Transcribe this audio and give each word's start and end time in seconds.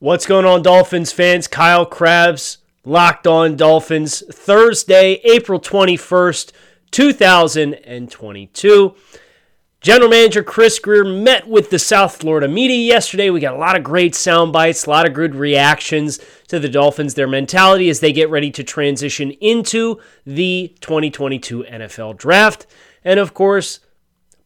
What's 0.00 0.26
going 0.26 0.44
on, 0.44 0.62
Dolphins 0.62 1.10
fans? 1.10 1.48
Kyle 1.48 1.84
Crabbs, 1.84 2.58
Locked 2.84 3.26
On 3.26 3.56
Dolphins, 3.56 4.22
Thursday, 4.30 5.14
April 5.24 5.58
21st, 5.58 6.52
2022. 6.92 8.94
General 9.80 10.08
Manager 10.08 10.44
Chris 10.44 10.78
Grier 10.78 11.04
met 11.04 11.48
with 11.48 11.70
the 11.70 11.80
South 11.80 12.14
Florida 12.14 12.46
media 12.46 12.76
yesterday. 12.76 13.28
We 13.30 13.40
got 13.40 13.54
a 13.54 13.58
lot 13.58 13.76
of 13.76 13.82
great 13.82 14.14
sound 14.14 14.52
bites, 14.52 14.86
a 14.86 14.90
lot 14.90 15.04
of 15.04 15.14
good 15.14 15.34
reactions 15.34 16.20
to 16.46 16.60
the 16.60 16.68
Dolphins, 16.68 17.14
their 17.14 17.26
mentality 17.26 17.90
as 17.90 17.98
they 17.98 18.12
get 18.12 18.30
ready 18.30 18.52
to 18.52 18.62
transition 18.62 19.32
into 19.40 19.98
the 20.24 20.76
2022 20.80 21.64
NFL 21.64 22.16
Draft. 22.16 22.68
And 23.02 23.18
of 23.18 23.34
course, 23.34 23.80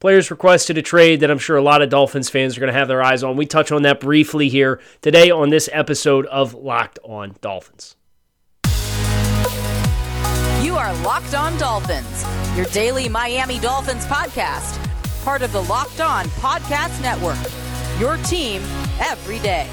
Players 0.02 0.32
requested 0.32 0.76
a 0.78 0.82
trade 0.82 1.20
that 1.20 1.30
I'm 1.30 1.38
sure 1.38 1.56
a 1.56 1.62
lot 1.62 1.80
of 1.80 1.88
Dolphins 1.88 2.28
fans 2.28 2.56
are 2.56 2.60
going 2.60 2.72
to 2.72 2.76
have 2.76 2.88
their 2.88 3.04
eyes 3.04 3.22
on. 3.22 3.36
We 3.36 3.46
touch 3.46 3.70
on 3.70 3.82
that 3.82 4.00
briefly 4.00 4.48
here 4.48 4.80
today 5.00 5.30
on 5.30 5.50
this 5.50 5.68
episode 5.72 6.26
of 6.26 6.54
Locked 6.54 6.98
On 7.04 7.36
Dolphins. 7.40 7.94
You 10.60 10.74
are 10.74 10.92
Locked 11.04 11.36
On 11.36 11.56
Dolphins, 11.56 12.26
your 12.56 12.66
daily 12.72 13.08
Miami 13.08 13.60
Dolphins 13.60 14.04
podcast, 14.06 14.76
part 15.22 15.40
of 15.40 15.52
the 15.52 15.62
Locked 15.62 16.00
On 16.00 16.24
Podcast 16.30 17.00
Network. 17.00 17.38
Your 18.00 18.16
team 18.24 18.60
every 18.98 19.38
day. 19.38 19.68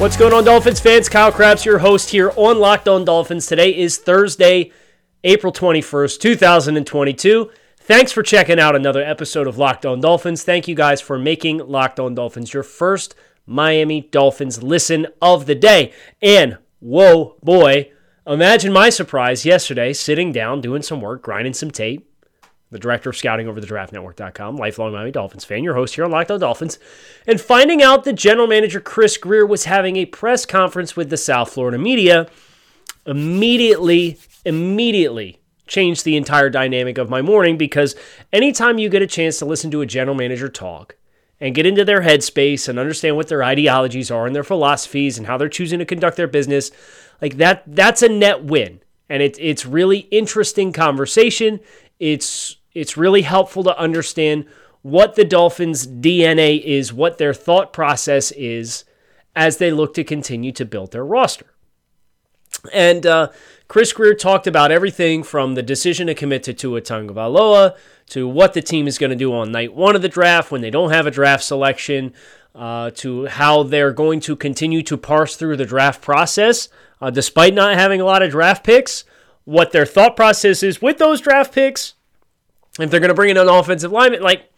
What's 0.00 0.16
going 0.16 0.32
on, 0.32 0.44
Dolphins 0.44 0.80
fans? 0.80 1.10
Kyle 1.10 1.30
Crabbs, 1.30 1.64
your 1.64 1.78
host 1.78 2.08
here 2.08 2.32
on 2.34 2.58
Locked 2.58 2.88
On 2.88 3.04
Dolphins. 3.04 3.46
Today 3.46 3.76
is 3.76 3.98
Thursday, 3.98 4.72
April 5.22 5.52
21st, 5.52 6.18
2022. 6.18 7.50
Thanks 7.76 8.10
for 8.10 8.22
checking 8.22 8.58
out 8.58 8.74
another 8.74 9.02
episode 9.02 9.46
of 9.46 9.58
Locked 9.58 9.84
On 9.84 10.00
Dolphins. 10.00 10.44
Thank 10.44 10.66
you 10.66 10.74
guys 10.74 11.02
for 11.02 11.18
making 11.18 11.58
Locked 11.58 12.00
On 12.00 12.14
Dolphins 12.14 12.54
your 12.54 12.62
first 12.62 13.14
Miami 13.44 14.00
Dolphins 14.00 14.62
listen 14.62 15.08
of 15.20 15.44
the 15.44 15.54
day. 15.54 15.92
And 16.22 16.56
whoa, 16.78 17.36
boy, 17.42 17.92
imagine 18.26 18.72
my 18.72 18.88
surprise 18.88 19.44
yesterday 19.44 19.92
sitting 19.92 20.32
down, 20.32 20.62
doing 20.62 20.80
some 20.80 21.02
work, 21.02 21.20
grinding 21.20 21.52
some 21.52 21.70
tape. 21.70 22.06
The 22.70 22.78
director 22.78 23.10
of 23.10 23.16
scouting 23.16 23.46
over 23.46 23.60
the 23.60 23.66
draftnetwork.com, 23.66 24.56
lifelong 24.56 24.92
Miami 24.92 25.10
Dolphins 25.10 25.44
fan, 25.44 25.64
your 25.64 25.74
host 25.74 25.96
here 25.96 26.04
on 26.04 26.10
Locked 26.12 26.30
On 26.30 26.40
Dolphins, 26.40 26.78
and 27.26 27.38
finding 27.38 27.82
out 27.82 28.04
that 28.04 28.14
general 28.14 28.46
manager 28.46 28.80
Chris 28.80 29.18
Grier 29.18 29.44
was 29.44 29.64
having 29.64 29.96
a 29.96 30.06
press 30.06 30.46
conference 30.46 30.96
with 30.96 31.10
the 31.10 31.18
South 31.18 31.52
Florida 31.52 31.76
media 31.76 32.26
immediately 33.06 34.18
immediately 34.44 35.40
changed 35.66 36.04
the 36.04 36.16
entire 36.16 36.50
dynamic 36.50 36.98
of 36.98 37.08
my 37.08 37.22
morning 37.22 37.56
because 37.56 37.94
anytime 38.32 38.78
you 38.78 38.88
get 38.88 39.02
a 39.02 39.06
chance 39.06 39.38
to 39.38 39.44
listen 39.44 39.70
to 39.70 39.80
a 39.80 39.86
general 39.86 40.16
manager 40.16 40.48
talk 40.48 40.96
and 41.40 41.54
get 41.54 41.64
into 41.64 41.84
their 41.84 42.02
headspace 42.02 42.68
and 42.68 42.78
understand 42.78 43.16
what 43.16 43.28
their 43.28 43.42
ideologies 43.42 44.10
are 44.10 44.26
and 44.26 44.34
their 44.34 44.44
philosophies 44.44 45.16
and 45.16 45.26
how 45.26 45.38
they're 45.38 45.48
choosing 45.48 45.78
to 45.78 45.84
conduct 45.84 46.16
their 46.16 46.26
business, 46.26 46.70
like 47.22 47.36
that 47.36 47.62
that's 47.66 48.02
a 48.02 48.08
net 48.08 48.44
win. 48.44 48.80
And 49.08 49.22
it's 49.22 49.38
it's 49.40 49.64
really 49.64 50.00
interesting 50.10 50.72
conversation. 50.72 51.60
It's 51.98 52.56
it's 52.74 52.96
really 52.96 53.22
helpful 53.22 53.64
to 53.64 53.78
understand 53.78 54.46
what 54.82 55.14
the 55.14 55.24
Dolphins' 55.24 55.86
DNA 55.86 56.62
is, 56.62 56.92
what 56.92 57.18
their 57.18 57.34
thought 57.34 57.72
process 57.72 58.30
is 58.32 58.84
as 59.34 59.58
they 59.58 59.70
look 59.70 59.94
to 59.94 60.04
continue 60.04 60.52
to 60.52 60.64
build 60.64 60.92
their 60.92 61.04
roster. 61.04 61.46
And 62.72 63.06
uh, 63.06 63.28
Chris 63.70 63.92
Grier 63.92 64.14
talked 64.14 64.48
about 64.48 64.72
everything 64.72 65.22
from 65.22 65.54
the 65.54 65.62
decision 65.62 66.08
to 66.08 66.14
commit 66.16 66.42
to 66.42 66.52
Tua 66.52 66.80
Tagovailoa 66.80 67.76
to 68.08 68.26
what 68.26 68.52
the 68.52 68.62
team 68.62 68.88
is 68.88 68.98
going 68.98 69.10
to 69.10 69.16
do 69.16 69.32
on 69.32 69.52
night 69.52 69.72
one 69.72 69.94
of 69.94 70.02
the 70.02 70.08
draft 70.08 70.50
when 70.50 70.60
they 70.60 70.70
don't 70.70 70.90
have 70.90 71.06
a 71.06 71.10
draft 71.12 71.44
selection, 71.44 72.12
uh, 72.52 72.90
to 72.96 73.26
how 73.26 73.62
they're 73.62 73.92
going 73.92 74.18
to 74.18 74.34
continue 74.34 74.82
to 74.82 74.96
parse 74.96 75.36
through 75.36 75.56
the 75.56 75.64
draft 75.64 76.02
process 76.02 76.68
uh, 77.00 77.10
despite 77.10 77.54
not 77.54 77.76
having 77.76 78.00
a 78.00 78.04
lot 78.04 78.24
of 78.24 78.32
draft 78.32 78.64
picks, 78.64 79.04
what 79.44 79.70
their 79.70 79.86
thought 79.86 80.16
process 80.16 80.64
is 80.64 80.82
with 80.82 80.98
those 80.98 81.20
draft 81.20 81.54
picks, 81.54 81.94
if 82.80 82.90
they're 82.90 82.98
going 82.98 83.06
to 83.06 83.14
bring 83.14 83.30
in 83.30 83.36
an 83.36 83.48
offensive 83.48 83.92
lineman, 83.92 84.20
like 84.20 84.50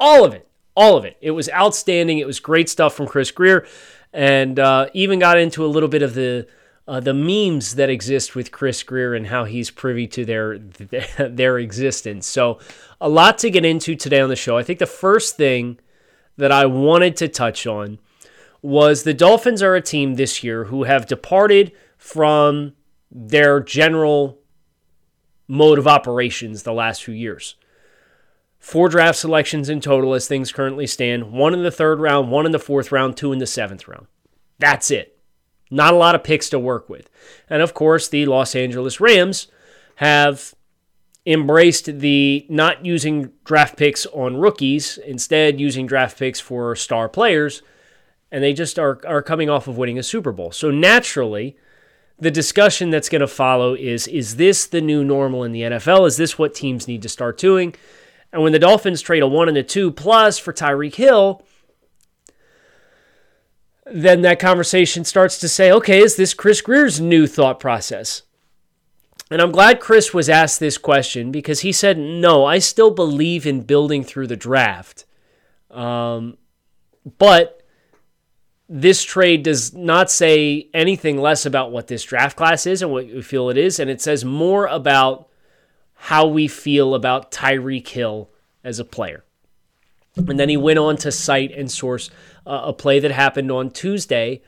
all 0.00 0.24
of 0.24 0.34
it, 0.34 0.48
all 0.74 0.96
of 0.96 1.04
it. 1.04 1.16
It 1.20 1.30
was 1.30 1.48
outstanding. 1.50 2.18
It 2.18 2.26
was 2.26 2.40
great 2.40 2.68
stuff 2.68 2.94
from 2.94 3.06
Chris 3.06 3.30
Grier, 3.30 3.64
and 4.12 4.58
uh, 4.58 4.88
even 4.92 5.20
got 5.20 5.38
into 5.38 5.64
a 5.64 5.68
little 5.68 5.88
bit 5.88 6.02
of 6.02 6.14
the 6.14 6.48
uh, 6.90 6.98
the 6.98 7.14
memes 7.14 7.76
that 7.76 7.88
exist 7.88 8.34
with 8.34 8.50
Chris 8.50 8.82
Grier 8.82 9.14
and 9.14 9.28
how 9.28 9.44
he's 9.44 9.70
privy 9.70 10.08
to 10.08 10.24
their 10.24 10.58
their 11.18 11.56
existence. 11.56 12.26
So, 12.26 12.58
a 13.00 13.08
lot 13.08 13.38
to 13.38 13.50
get 13.50 13.64
into 13.64 13.94
today 13.94 14.20
on 14.20 14.28
the 14.28 14.34
show. 14.34 14.58
I 14.58 14.64
think 14.64 14.80
the 14.80 14.86
first 14.86 15.36
thing 15.36 15.78
that 16.36 16.50
I 16.50 16.66
wanted 16.66 17.16
to 17.18 17.28
touch 17.28 17.64
on 17.64 18.00
was 18.60 19.04
the 19.04 19.14
Dolphins 19.14 19.62
are 19.62 19.76
a 19.76 19.80
team 19.80 20.14
this 20.14 20.42
year 20.42 20.64
who 20.64 20.82
have 20.82 21.06
departed 21.06 21.70
from 21.96 22.72
their 23.08 23.60
general 23.60 24.40
mode 25.46 25.78
of 25.78 25.86
operations 25.86 26.64
the 26.64 26.72
last 26.72 27.04
few 27.04 27.14
years. 27.14 27.54
Four 28.58 28.88
draft 28.88 29.16
selections 29.16 29.68
in 29.68 29.80
total 29.80 30.12
as 30.12 30.26
things 30.26 30.50
currently 30.50 30.88
stand 30.88 31.30
one 31.30 31.54
in 31.54 31.62
the 31.62 31.70
third 31.70 32.00
round, 32.00 32.32
one 32.32 32.46
in 32.46 32.52
the 32.52 32.58
fourth 32.58 32.90
round, 32.90 33.16
two 33.16 33.32
in 33.32 33.38
the 33.38 33.46
seventh 33.46 33.86
round. 33.86 34.08
That's 34.58 34.90
it. 34.90 35.19
Not 35.70 35.94
a 35.94 35.96
lot 35.96 36.14
of 36.14 36.24
picks 36.24 36.50
to 36.50 36.58
work 36.58 36.88
with. 36.88 37.08
And 37.48 37.62
of 37.62 37.74
course, 37.74 38.08
the 38.08 38.26
Los 38.26 38.54
Angeles 38.54 39.00
Rams 39.00 39.46
have 39.96 40.54
embraced 41.26 42.00
the 42.00 42.46
not 42.48 42.84
using 42.84 43.32
draft 43.44 43.76
picks 43.76 44.06
on 44.06 44.36
rookies, 44.36 44.98
instead 44.98 45.60
using 45.60 45.86
draft 45.86 46.18
picks 46.18 46.40
for 46.40 46.74
star 46.74 47.08
players, 47.08 47.62
and 48.32 48.42
they 48.42 48.52
just 48.52 48.78
are, 48.78 49.00
are 49.06 49.22
coming 49.22 49.50
off 49.50 49.68
of 49.68 49.76
winning 49.76 49.98
a 49.98 50.02
Super 50.02 50.32
Bowl. 50.32 50.50
So 50.50 50.70
naturally, 50.70 51.56
the 52.18 52.30
discussion 52.30 52.90
that's 52.90 53.08
going 53.08 53.20
to 53.20 53.26
follow 53.26 53.74
is 53.74 54.06
is 54.06 54.36
this 54.36 54.66
the 54.66 54.80
new 54.80 55.04
normal 55.04 55.44
in 55.44 55.52
the 55.52 55.62
NFL? 55.62 56.06
Is 56.06 56.16
this 56.16 56.38
what 56.38 56.54
teams 56.54 56.86
need 56.86 57.02
to 57.02 57.08
start 57.08 57.38
doing? 57.38 57.74
And 58.32 58.42
when 58.42 58.52
the 58.52 58.58
Dolphins 58.58 59.00
trade 59.00 59.22
a 59.22 59.26
one 59.26 59.48
and 59.48 59.56
a 59.56 59.62
two 59.62 59.90
plus 59.90 60.38
for 60.38 60.52
Tyreek 60.52 60.94
Hill, 60.94 61.42
then 63.92 64.22
that 64.22 64.38
conversation 64.38 65.04
starts 65.04 65.38
to 65.38 65.48
say, 65.48 65.72
okay, 65.72 66.00
is 66.00 66.16
this 66.16 66.34
Chris 66.34 66.60
Grier's 66.60 67.00
new 67.00 67.26
thought 67.26 67.58
process? 67.58 68.22
And 69.30 69.40
I'm 69.40 69.52
glad 69.52 69.80
Chris 69.80 70.12
was 70.12 70.28
asked 70.28 70.58
this 70.58 70.78
question 70.78 71.30
because 71.30 71.60
he 71.60 71.72
said, 71.72 71.98
no, 71.98 72.44
I 72.44 72.58
still 72.58 72.90
believe 72.90 73.46
in 73.46 73.62
building 73.62 74.02
through 74.02 74.26
the 74.26 74.36
draft. 74.36 75.04
Um, 75.70 76.36
but 77.18 77.62
this 78.68 79.02
trade 79.02 79.42
does 79.42 79.72
not 79.74 80.10
say 80.10 80.68
anything 80.74 81.18
less 81.18 81.46
about 81.46 81.72
what 81.72 81.86
this 81.86 82.02
draft 82.02 82.36
class 82.36 82.66
is 82.66 82.82
and 82.82 82.90
what 82.90 83.06
we 83.06 83.22
feel 83.22 83.50
it 83.50 83.56
is. 83.56 83.78
And 83.78 83.88
it 83.88 84.00
says 84.00 84.24
more 84.24 84.66
about 84.66 85.28
how 85.94 86.26
we 86.26 86.48
feel 86.48 86.94
about 86.94 87.30
Tyreek 87.30 87.86
Hill 87.88 88.30
as 88.64 88.78
a 88.78 88.84
player. 88.84 89.24
And 90.28 90.38
then 90.38 90.48
he 90.48 90.56
went 90.56 90.78
on 90.78 90.96
to 90.98 91.12
cite 91.12 91.52
and 91.52 91.70
source 91.70 92.10
uh, 92.46 92.62
a 92.64 92.72
play 92.72 93.00
that 93.00 93.10
happened 93.10 93.50
on 93.50 93.70
Tuesday 93.70 94.42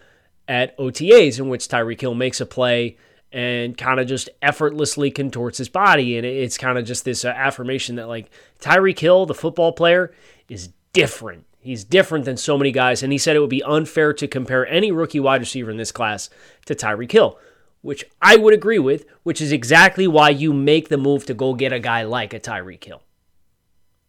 at 0.48 0.76
OTAs, 0.78 1.38
in 1.38 1.48
which 1.48 1.68
Tyreek 1.68 2.00
Hill 2.00 2.14
makes 2.14 2.40
a 2.40 2.46
play 2.46 2.96
and 3.32 3.78
kind 3.78 3.98
of 3.98 4.06
just 4.06 4.28
effortlessly 4.42 5.10
contorts 5.10 5.58
his 5.58 5.68
body. 5.68 6.16
And 6.16 6.26
it's 6.26 6.58
kind 6.58 6.78
of 6.78 6.84
just 6.84 7.04
this 7.04 7.24
uh, 7.24 7.28
affirmation 7.28 7.96
that, 7.96 8.08
like, 8.08 8.30
Tyreek 8.60 8.98
Hill, 8.98 9.24
the 9.26 9.34
football 9.34 9.72
player, 9.72 10.12
is 10.48 10.68
different. 10.92 11.46
He's 11.60 11.84
different 11.84 12.24
than 12.24 12.36
so 12.36 12.58
many 12.58 12.72
guys. 12.72 13.02
And 13.02 13.12
he 13.12 13.18
said 13.18 13.36
it 13.36 13.40
would 13.40 13.48
be 13.48 13.62
unfair 13.62 14.12
to 14.14 14.26
compare 14.28 14.66
any 14.66 14.92
rookie 14.92 15.20
wide 15.20 15.40
receiver 15.40 15.70
in 15.70 15.76
this 15.76 15.92
class 15.92 16.28
to 16.66 16.74
Tyreek 16.74 17.12
Hill, 17.12 17.38
which 17.80 18.04
I 18.20 18.36
would 18.36 18.52
agree 18.52 18.80
with, 18.80 19.06
which 19.22 19.40
is 19.40 19.52
exactly 19.52 20.06
why 20.06 20.30
you 20.30 20.52
make 20.52 20.88
the 20.88 20.98
move 20.98 21.24
to 21.26 21.34
go 21.34 21.54
get 21.54 21.72
a 21.72 21.78
guy 21.78 22.02
like 22.02 22.34
a 22.34 22.40
Tyreek 22.40 22.84
Hill. 22.84 23.02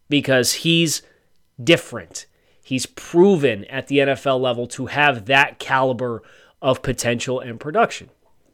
Because 0.10 0.54
he's 0.54 1.04
different. 1.62 2.26
He's 2.64 2.86
proven 2.86 3.66
at 3.66 3.88
the 3.88 4.00
NFL 4.00 4.40
level 4.40 4.68
to 4.68 4.88
have 4.88 5.26
that 5.26 5.60
caliber 5.60 6.24
of 6.62 6.82
potential 6.82 7.40
and 7.40 7.60
production. 7.60 8.10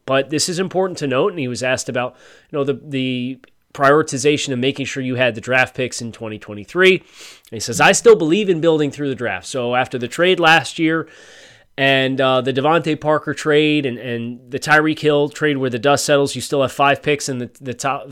But 0.05 0.31
this 0.31 0.49
is 0.49 0.57
important 0.57 0.97
to 0.99 1.07
note, 1.07 1.31
and 1.31 1.39
he 1.39 1.47
was 1.47 1.61
asked 1.61 1.87
about, 1.87 2.15
you 2.49 2.57
know, 2.57 2.63
the 2.63 2.73
the 2.73 3.39
prioritization 3.73 4.51
of 4.51 4.59
making 4.59 4.85
sure 4.85 5.03
you 5.03 5.15
had 5.15 5.35
the 5.35 5.41
draft 5.41 5.75
picks 5.75 6.01
in 6.01 6.11
2023. 6.11 6.97
And 6.97 7.05
he 7.51 7.59
says, 7.59 7.79
I 7.79 7.91
still 7.91 8.15
believe 8.15 8.49
in 8.49 8.61
building 8.61 8.91
through 8.91 9.09
the 9.09 9.15
draft. 9.15 9.45
So 9.45 9.75
after 9.75 9.97
the 9.97 10.07
trade 10.07 10.39
last 10.39 10.79
year 10.79 11.07
and 11.77 12.19
uh, 12.19 12.41
the 12.41 12.51
DeVante 12.51 12.99
Parker 12.99 13.33
trade 13.33 13.85
and, 13.85 13.97
and 13.97 14.51
the 14.51 14.59
Tyreek 14.59 14.99
Hill 14.99 15.29
trade 15.29 15.57
where 15.57 15.69
the 15.69 15.79
dust 15.79 16.05
settles, 16.05 16.35
you 16.35 16.41
still 16.41 16.63
have 16.63 16.71
five 16.71 17.03
picks 17.03 17.29
in 17.29 17.37
the, 17.37 17.51
the 17.61 17.73
top 17.73 18.11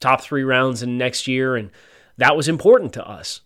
top 0.00 0.20
three 0.20 0.42
rounds 0.42 0.82
in 0.82 0.98
next 0.98 1.26
year. 1.26 1.56
And 1.56 1.70
that 2.16 2.36
was 2.36 2.48
important 2.48 2.92
to 2.94 3.08
us. 3.08 3.42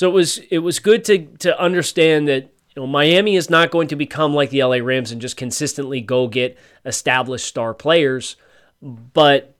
So 0.00 0.08
it 0.08 0.14
was 0.14 0.38
it 0.50 0.60
was 0.60 0.78
good 0.78 1.04
to 1.04 1.26
to 1.40 1.60
understand 1.60 2.26
that 2.26 2.44
you 2.74 2.80
know 2.80 2.86
Miami 2.86 3.36
is 3.36 3.50
not 3.50 3.70
going 3.70 3.88
to 3.88 3.96
become 3.96 4.32
like 4.32 4.48
the 4.48 4.64
LA 4.64 4.76
Rams 4.76 5.12
and 5.12 5.20
just 5.20 5.36
consistently 5.36 6.00
go 6.00 6.26
get 6.26 6.56
established 6.86 7.44
star 7.44 7.74
players, 7.74 8.36
but 8.80 9.54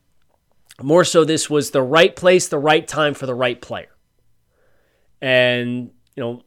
more 0.80 1.04
so 1.04 1.24
this 1.24 1.50
was 1.50 1.72
the 1.72 1.82
right 1.82 2.16
place, 2.16 2.48
the 2.48 2.58
right 2.58 2.88
time 2.88 3.12
for 3.12 3.26
the 3.26 3.34
right 3.34 3.60
player. 3.60 3.90
And, 5.20 5.90
you 6.16 6.22
know, 6.22 6.42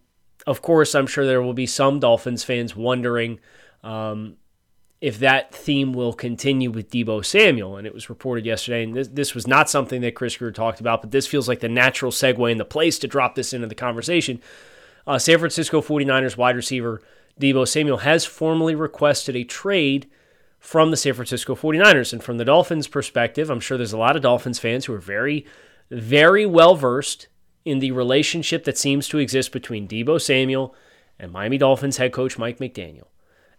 of 0.48 0.64
course, 0.64 0.96
I'm 0.96 1.06
sure 1.06 1.28
there 1.28 1.44
will 1.44 1.54
be 1.54 1.68
some 1.68 2.00
Dolphins 2.00 2.44
fans 2.44 2.76
wondering 2.76 3.42
um, 3.84 4.38
if 5.04 5.20
that 5.20 5.54
theme 5.54 5.92
will 5.92 6.14
continue 6.14 6.72
with 6.72 6.90
Deebo 6.90 7.26
Samuel. 7.26 7.76
And 7.76 7.86
it 7.86 7.94
was 7.94 8.10
reported 8.10 8.46
yesterday, 8.46 8.86
and 8.86 8.96
this, 8.96 9.10
this 9.10 9.36
was 9.36 9.46
not 9.46 9.70
something 9.70 10.00
that 10.00 10.16
Chris 10.16 10.38
Grier 10.38 10.54
talked 10.54 10.80
about, 10.80 11.02
but 11.02 11.12
this 11.12 11.28
feels 11.28 11.50
like 11.50 11.60
the 11.60 11.68
natural 11.68 12.10
segue 12.10 12.50
and 12.50 12.58
the 12.58 12.64
place 12.64 12.98
to 13.00 13.08
drop 13.10 13.36
this 13.36 13.52
into 13.52 13.68
the 13.68 13.76
conversation. 13.76 14.40
Uh, 15.06 15.20
San 15.20 15.40
Francisco 15.40 15.82
49ers 15.82 16.38
wide 16.38 16.56
receiver 16.56 17.02
Deebo 17.38 17.68
Samuel 17.68 17.98
has 17.98 18.24
formally 18.24 18.76
requested 18.76 19.36
a 19.36 19.44
trade 19.44 20.10
from 20.58 20.90
the 20.90 20.96
San 20.96 21.16
Francisco 21.16 21.54
49ers. 21.54 22.14
And 22.14 22.24
from 22.24 22.38
the 22.38 22.46
Dolphins' 22.46 22.88
perspective, 22.88 23.50
I'm 23.50 23.60
sure 23.60 23.78
there's 23.78 23.92
a 23.92 23.98
lot 23.98 24.16
of 24.16 24.22
Dolphins 24.22 24.60
fans 24.60 24.86
who 24.86 24.94
are 24.94 25.00
very, 25.00 25.46
very 25.92 26.46
well 26.46 26.76
versed 26.76 27.28
in 27.66 27.80
the 27.80 27.92
relationship 27.92 28.64
that 28.64 28.78
seems 28.78 29.10
to 29.10 29.18
exist 29.18 29.52
between 29.52 29.86
Deebo 29.86 30.22
Samuel 30.22 30.74
and 31.20 31.30
Miami 31.30 31.58
Dolphins 31.58 31.98
head 31.98 32.14
coach 32.14 32.38
Mike 32.38 32.60
McDaniel 32.60 33.08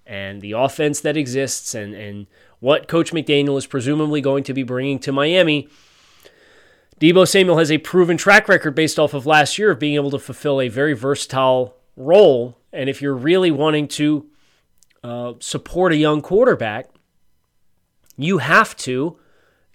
and 0.06 0.41
the 0.41 0.53
offense 0.53 1.01
that 1.01 1.17
exists 1.17 1.75
and, 1.75 1.95
and 1.95 2.27
what 2.61 2.89
Coach 2.89 3.12
McDaniel 3.12 3.59
is 3.59 3.67
presumably 3.67 4.21
going 4.21 4.45
to 4.45 4.55
be 4.55 4.62
bringing 4.62 4.99
to 5.01 5.12
Miami. 5.12 5.69
Deebo 7.01 7.27
Samuel 7.27 7.59
has 7.59 7.71
a 7.71 7.79
proven 7.79 8.17
track 8.17 8.49
record 8.49 8.75
based 8.75 8.99
off 8.99 9.15
of 9.15 9.27
last 9.27 9.59
year 9.59 9.71
of 9.71 9.79
being 9.79 9.95
able 9.95 10.11
to 10.11 10.19
fulfill 10.19 10.61
a 10.61 10.69
very 10.69 10.95
versatile 10.95 11.77
role. 11.97 12.59
And 12.73 12.89
if 12.89 13.03
you're 13.03 13.15
really 13.15 13.51
wanting 13.51 13.89
to 13.89 14.27
uh, 15.03 15.35
support 15.41 15.93
a 15.93 15.97
young 15.97 16.23
quarterback, 16.23 16.89
you 18.17 18.39
have 18.39 18.77
to 18.79 19.19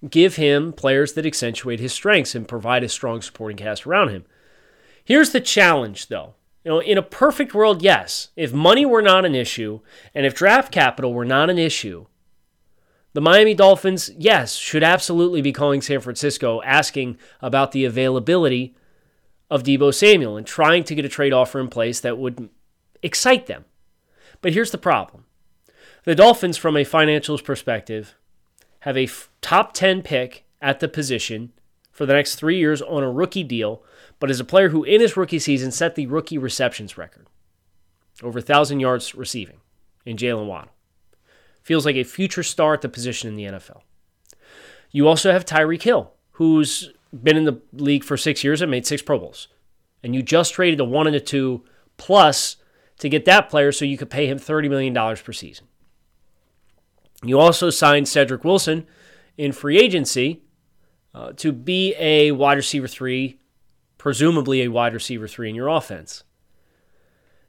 give 0.08 0.36
him 0.36 0.72
players 0.72 1.12
that 1.12 1.26
accentuate 1.26 1.78
his 1.78 1.92
strengths 1.92 2.34
and 2.34 2.48
provide 2.48 2.82
a 2.82 2.88
strong 2.88 3.20
supporting 3.20 3.58
cast 3.58 3.86
around 3.86 4.08
him. 4.08 4.24
Here's 5.04 5.30
the 5.30 5.40
challenge, 5.40 6.08
though. 6.08 6.34
You 6.64 6.70
know, 6.70 6.80
in 6.80 6.98
a 6.98 7.02
perfect 7.02 7.54
world, 7.54 7.82
yes, 7.82 8.28
if 8.36 8.52
money 8.52 8.84
were 8.84 9.02
not 9.02 9.24
an 9.24 9.34
issue 9.34 9.80
and 10.14 10.26
if 10.26 10.34
draft 10.34 10.70
capital 10.72 11.14
were 11.14 11.24
not 11.24 11.48
an 11.48 11.58
issue, 11.58 12.06
the 13.12 13.20
Miami 13.20 13.54
Dolphins, 13.54 14.10
yes, 14.16 14.54
should 14.54 14.84
absolutely 14.84 15.42
be 15.42 15.52
calling 15.52 15.80
San 15.80 16.00
Francisco 16.00 16.62
asking 16.62 17.18
about 17.40 17.72
the 17.72 17.84
availability 17.84 18.76
of 19.50 19.64
Deebo 19.64 19.92
Samuel 19.92 20.36
and 20.36 20.46
trying 20.46 20.84
to 20.84 20.94
get 20.94 21.04
a 21.04 21.08
trade 21.08 21.32
offer 21.32 21.58
in 21.58 21.68
place 21.68 22.00
that 22.00 22.18
would 22.18 22.48
excite 23.02 23.46
them. 23.46 23.64
But 24.40 24.52
here's 24.52 24.70
the 24.70 24.78
problem 24.78 25.24
the 26.04 26.14
Dolphins, 26.14 26.56
from 26.56 26.76
a 26.76 26.84
financials 26.84 27.44
perspective, 27.44 28.14
have 28.80 28.96
a 28.96 29.04
f- 29.04 29.28
top 29.40 29.72
10 29.74 30.02
pick 30.02 30.44
at 30.62 30.80
the 30.80 30.88
position 30.88 31.52
for 31.90 32.06
the 32.06 32.14
next 32.14 32.36
three 32.36 32.58
years 32.58 32.80
on 32.80 33.02
a 33.02 33.10
rookie 33.10 33.44
deal, 33.44 33.82
but 34.20 34.30
is 34.30 34.38
a 34.38 34.44
player 34.44 34.68
who, 34.68 34.84
in 34.84 35.00
his 35.00 35.16
rookie 35.16 35.38
season, 35.38 35.72
set 35.72 35.96
the 35.96 36.06
rookie 36.06 36.38
receptions 36.38 36.96
record 36.96 37.26
over 38.22 38.38
1,000 38.38 38.80
yards 38.80 39.14
receiving 39.14 39.60
in 40.04 40.16
Jaylen 40.16 40.46
Waddle. 40.46 40.72
Feels 41.62 41.86
like 41.86 41.96
a 41.96 42.04
future 42.04 42.42
star 42.42 42.74
at 42.74 42.82
the 42.82 42.88
position 42.88 43.28
in 43.28 43.36
the 43.36 43.44
NFL. 43.44 43.80
You 44.90 45.08
also 45.08 45.32
have 45.32 45.44
Tyreek 45.44 45.82
Hill, 45.82 46.12
who's 46.32 46.92
been 47.12 47.36
in 47.36 47.44
the 47.44 47.60
league 47.72 48.04
for 48.04 48.16
six 48.16 48.44
years 48.44 48.60
and 48.60 48.70
made 48.70 48.86
six 48.86 49.02
Pro 49.02 49.18
Bowls. 49.18 49.48
And 50.02 50.14
you 50.14 50.22
just 50.22 50.54
traded 50.54 50.80
a 50.80 50.84
one 50.84 51.06
and 51.06 51.16
a 51.16 51.20
two 51.20 51.64
plus 51.96 52.56
to 52.98 53.08
get 53.08 53.24
that 53.24 53.48
player 53.48 53.72
so 53.72 53.84
you 53.84 53.96
could 53.96 54.10
pay 54.10 54.26
him 54.26 54.38
$30 54.38 54.68
million 54.68 54.94
per 54.94 55.32
season. 55.32 55.66
You 57.22 57.38
also 57.38 57.70
signed 57.70 58.08
Cedric 58.08 58.44
Wilson 58.44 58.86
in 59.36 59.52
free 59.52 59.78
agency 59.78 60.42
uh, 61.14 61.32
to 61.36 61.52
be 61.52 61.94
a 61.98 62.32
wide 62.32 62.56
receiver 62.56 62.88
three, 62.88 63.40
presumably 64.00 64.62
a 64.62 64.68
wide 64.68 64.94
receiver 64.94 65.28
three 65.28 65.50
in 65.50 65.54
your 65.54 65.68
offense. 65.68 66.24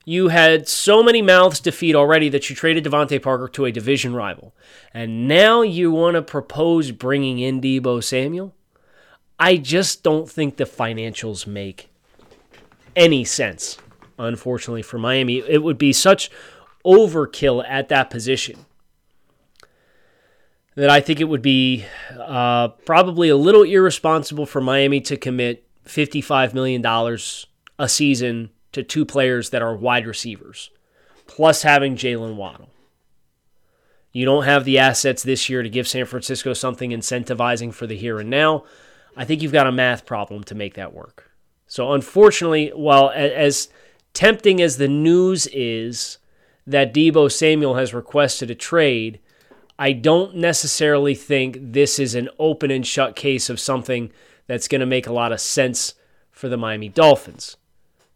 You 0.04 0.28
had 0.28 0.68
so 0.68 1.02
many 1.02 1.22
mouths 1.22 1.62
to 1.62 1.72
feed 1.72 1.96
already 1.96 2.28
that 2.28 2.50
you 2.50 2.58
traded 2.58 2.84
DeVante 2.84 3.22
Parker 3.22 3.48
to 3.48 3.64
a 3.64 3.72
division 3.72 4.14
rival. 4.14 4.54
And 4.94 5.30
now 5.30 5.62
you 5.62 5.92
want 5.92 6.16
to 6.16 6.22
propose 6.22 6.92
bringing 6.92 7.40
in 7.40 7.62
Deebo 7.62 8.04
Samuel? 8.04 8.54
I 9.40 9.56
just 9.56 10.04
don't 10.04 10.30
think 10.30 10.58
the 10.58 10.66
financials 10.66 11.48
make 11.48 11.90
any 12.98 13.24
sense, 13.24 13.78
unfortunately, 14.20 14.82
for 14.82 14.98
Miami. 14.98 15.38
It 15.38 15.64
would 15.64 15.78
be 15.78 15.94
such 15.94 16.30
overkill 16.86 17.64
at 17.66 17.88
that 17.88 18.10
position 18.10 18.66
that 20.76 20.90
I 20.90 21.00
think 21.00 21.22
it 21.22 21.30
would 21.30 21.42
be 21.42 21.86
uh, 22.20 22.70
probably 22.86 23.30
a 23.30 23.38
little 23.38 23.64
irresponsible 23.64 24.46
for 24.46 24.60
Miami 24.60 25.00
to 25.02 25.16
commit 25.16 25.66
$55 25.86 26.54
million 26.54 26.86
a 27.80 27.90
season 27.90 28.50
to 28.72 28.84
two 28.84 29.06
players 29.06 29.50
that 29.50 29.62
are 29.62 29.76
wide 29.76 30.08
receivers, 30.08 30.70
plus 31.28 31.64
having 31.64 31.96
Jaylen 31.96 32.36
Waddle. 32.36 32.70
You 34.12 34.26
don't 34.26 34.44
have 34.44 34.66
the 34.66 34.78
assets 34.78 35.24
this 35.24 35.50
year 35.50 35.64
to 35.64 35.70
give 35.70 35.88
San 35.88 36.06
Francisco 36.06 36.54
something 36.54 36.92
incentivizing 36.92 37.74
for 37.74 37.88
the 37.88 37.96
here 37.96 38.20
and 38.20 38.30
now. 38.30 38.66
I 39.16 39.26
think 39.26 39.42
you've 39.42 39.52
got 39.52 39.68
a 39.68 39.72
math 39.72 40.06
problem 40.06 40.44
to 40.46 40.56
make 40.56 40.74
that 40.76 40.94
work. 40.94 41.32
So, 41.68 41.94
unfortunately, 41.94 42.72
while 42.76 43.10
as 43.16 43.70
tempting 44.14 44.62
as 44.62 44.78
the 44.78 44.90
news 44.90 45.48
is 45.48 46.18
that 46.68 46.94
Deebo 46.94 47.32
Samuel 47.32 47.76
has 47.76 47.94
requested 47.94 48.52
a 48.52 48.56
trade, 48.56 49.20
I 49.80 49.94
don't 49.94 50.36
necessarily 50.36 51.16
think 51.16 51.58
this 51.60 51.98
is 51.98 52.14
an 52.14 52.30
open 52.38 52.72
and 52.72 52.86
shut 52.86 53.16
case 53.16 53.50
of 53.50 53.60
something 53.60 54.12
that's 54.52 54.68
going 54.68 54.82
to 54.82 54.86
make 54.86 55.08
a 55.08 55.14
lot 55.14 55.32
of 55.32 55.40
sense 55.40 55.94
for 56.30 56.50
the 56.50 56.58
Miami 56.58 56.90
Dolphins. 56.90 57.56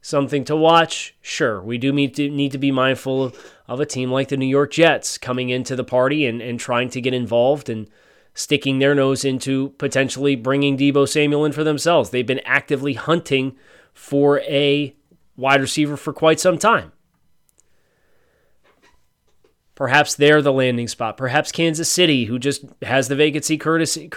Something 0.02 0.44
to 0.44 0.56
watch? 0.58 1.16
Sure. 1.22 1.62
We 1.62 1.78
do 1.78 1.94
need 1.94 2.14
to, 2.16 2.30
need 2.30 2.52
to 2.52 2.58
be 2.58 2.72
mindful 2.72 3.34
of 3.70 3.80
a 3.80 3.86
team 3.86 4.12
like 4.12 4.28
the 4.28 4.36
New 4.36 4.46
York 4.46 4.74
Jets 4.74 5.18
coming 5.18 5.50
into 5.50 5.78
the 5.78 5.86
party 5.86 6.26
and, 6.26 6.42
and 6.42 6.60
trying 6.60 6.90
to 6.90 7.00
get 7.00 7.14
involved 7.14 7.70
and 7.70 7.90
sticking 8.34 8.80
their 8.80 8.94
nose 8.94 9.24
into 9.24 9.70
potentially 9.78 10.36
bringing 10.36 10.78
Deebo 10.78 11.08
Samuel 11.08 11.46
in 11.46 11.54
for 11.54 11.64
themselves. 11.64 12.10
They've 12.10 12.28
been 12.28 12.42
actively 12.44 12.96
hunting 12.96 13.56
for 13.94 14.42
a 14.42 14.94
wide 15.38 15.62
receiver 15.62 15.96
for 15.96 16.12
quite 16.12 16.42
some 16.42 16.58
time. 16.58 16.92
Perhaps 19.76 20.16
they're 20.16 20.42
the 20.42 20.54
landing 20.54 20.88
spot. 20.88 21.18
Perhaps 21.18 21.52
Kansas 21.52 21.92
City, 21.92 22.26
who 22.26 22.40
just 22.40 22.64
has 22.82 23.10
the 23.10 23.16
vacancy 23.16 23.58
courtesy, 23.58 24.08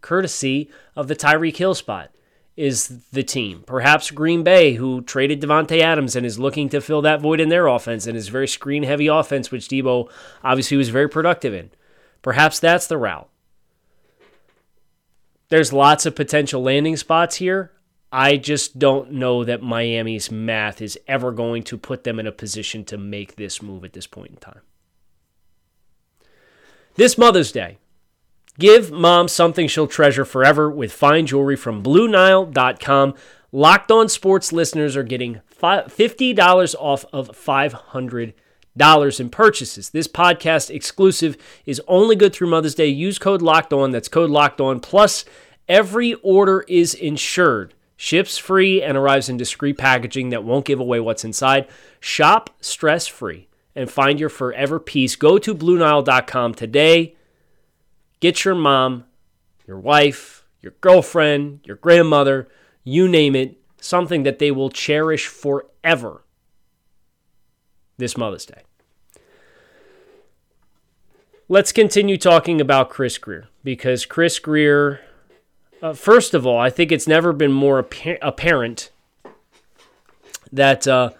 courtesy 0.00 0.70
of 0.96 1.08
the 1.08 1.16
Tyreek 1.16 1.56
Hill 1.56 1.74
spot, 1.74 2.10
is 2.56 3.02
the 3.12 3.22
team. 3.22 3.64
Perhaps 3.66 4.12
Green 4.12 4.42
Bay, 4.42 4.74
who 4.74 5.02
traded 5.02 5.40
Davante 5.40 5.80
Adams 5.80 6.16
and 6.16 6.24
is 6.24 6.38
looking 6.38 6.68
to 6.70 6.80
fill 6.80 7.02
that 7.02 7.20
void 7.20 7.40
in 7.40 7.50
their 7.50 7.66
offense 7.66 8.06
and 8.06 8.16
is 8.16 8.28
very 8.28 8.48
screen 8.48 8.84
heavy 8.84 9.08
offense, 9.08 9.50
which 9.50 9.68
Deebo 9.68 10.08
obviously 10.42 10.76
was 10.76 10.88
very 10.88 11.08
productive 11.08 11.52
in. 11.52 11.70
Perhaps 12.22 12.60
that's 12.60 12.86
the 12.86 12.96
route. 12.96 13.28
There's 15.48 15.72
lots 15.72 16.06
of 16.06 16.16
potential 16.16 16.62
landing 16.62 16.96
spots 16.96 17.36
here. 17.36 17.72
I 18.10 18.36
just 18.36 18.78
don't 18.78 19.12
know 19.12 19.44
that 19.44 19.62
Miami's 19.62 20.30
math 20.30 20.80
is 20.80 20.98
ever 21.06 21.32
going 21.32 21.64
to 21.64 21.76
put 21.76 22.04
them 22.04 22.18
in 22.18 22.26
a 22.26 22.32
position 22.32 22.84
to 22.86 22.96
make 22.96 23.36
this 23.36 23.60
move 23.60 23.84
at 23.84 23.92
this 23.92 24.06
point 24.06 24.30
in 24.30 24.36
time. 24.36 24.60
This 26.96 27.18
Mother's 27.18 27.50
Day, 27.50 27.78
give 28.56 28.92
mom 28.92 29.26
something 29.26 29.66
she'll 29.66 29.88
treasure 29.88 30.24
forever 30.24 30.70
with 30.70 30.92
fine 30.92 31.26
jewelry 31.26 31.56
from 31.56 31.82
BlueNile.com. 31.82 33.14
Locked 33.50 33.90
on 33.90 34.08
sports 34.08 34.52
listeners 34.52 34.96
are 34.96 35.02
getting 35.02 35.40
$50 35.60 36.74
off 36.78 37.04
of 37.12 37.30
$500 37.30 39.20
in 39.20 39.30
purchases. 39.30 39.90
This 39.90 40.06
podcast 40.06 40.72
exclusive 40.72 41.36
is 41.66 41.82
only 41.88 42.14
good 42.14 42.32
through 42.32 42.50
Mother's 42.50 42.76
Day. 42.76 42.86
Use 42.86 43.18
code 43.18 43.42
Locked 43.42 43.72
On. 43.72 43.90
That's 43.90 44.06
code 44.06 44.30
Locked 44.30 44.60
On. 44.60 44.78
Plus, 44.78 45.24
every 45.68 46.14
order 46.22 46.64
is 46.68 46.94
insured, 46.94 47.74
ships 47.96 48.38
free, 48.38 48.80
and 48.80 48.96
arrives 48.96 49.28
in 49.28 49.36
discreet 49.36 49.78
packaging 49.78 50.30
that 50.30 50.44
won't 50.44 50.64
give 50.64 50.78
away 50.78 51.00
what's 51.00 51.24
inside. 51.24 51.66
Shop 51.98 52.50
stress 52.60 53.08
free 53.08 53.48
and 53.74 53.90
find 53.90 54.20
your 54.20 54.28
forever 54.28 54.78
peace. 54.78 55.16
Go 55.16 55.38
to 55.38 55.54
BlueNile.com 55.54 56.54
today. 56.54 57.16
Get 58.20 58.44
your 58.44 58.54
mom, 58.54 59.04
your 59.66 59.78
wife, 59.78 60.44
your 60.60 60.72
girlfriend, 60.80 61.60
your 61.64 61.76
grandmother, 61.76 62.48
you 62.84 63.08
name 63.08 63.34
it, 63.34 63.58
something 63.80 64.22
that 64.22 64.38
they 64.38 64.50
will 64.50 64.70
cherish 64.70 65.26
forever 65.26 66.24
this 67.98 68.16
Mother's 68.16 68.46
Day. 68.46 68.62
Let's 71.48 71.72
continue 71.72 72.16
talking 72.16 72.60
about 72.60 72.88
Chris 72.88 73.18
Grier 73.18 73.48
because 73.62 74.06
Chris 74.06 74.38
Grier, 74.38 75.00
uh, 75.82 75.92
first 75.92 76.32
of 76.32 76.46
all, 76.46 76.58
I 76.58 76.70
think 76.70 76.90
it's 76.90 77.06
never 77.06 77.32
been 77.32 77.52
more 77.52 77.78
apparent 77.78 78.90
that. 80.50 80.86
Uh, 80.88 81.10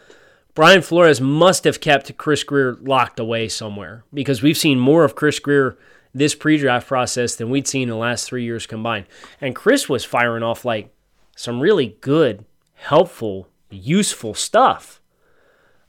Brian 0.55 0.83
Flores 0.83 1.21
must 1.21 1.65
have 1.65 1.81
kept 1.81 2.17
Chris 2.17 2.45
Grier 2.45 2.77
locked 2.81 3.19
away 3.19 3.49
somewhere 3.49 4.05
because 4.15 4.43
we've 4.43 4.57
seen 4.57 4.79
more 4.79 5.05
of 5.05 5.17
Chris 5.17 5.39
Grier 5.39 5.77
this 6.15 6.35
pre 6.35 6.59
draft 6.59 6.87
process 6.87 7.35
than 7.35 7.51
we'd 7.51 7.67
seen 7.67 7.85
in 7.85 7.89
the 7.89 7.97
last 7.97 8.27
three 8.27 8.45
years 8.45 8.67
combined. 8.67 9.07
And 9.41 9.55
Chris 9.55 9.89
was 9.89 10.05
firing 10.05 10.45
off 10.45 10.65
like 10.65 10.95
some 11.37 11.61
really 11.61 11.97
good, 12.01 12.45
helpful 12.75 13.49
useful 13.71 14.35
stuff. 14.35 15.01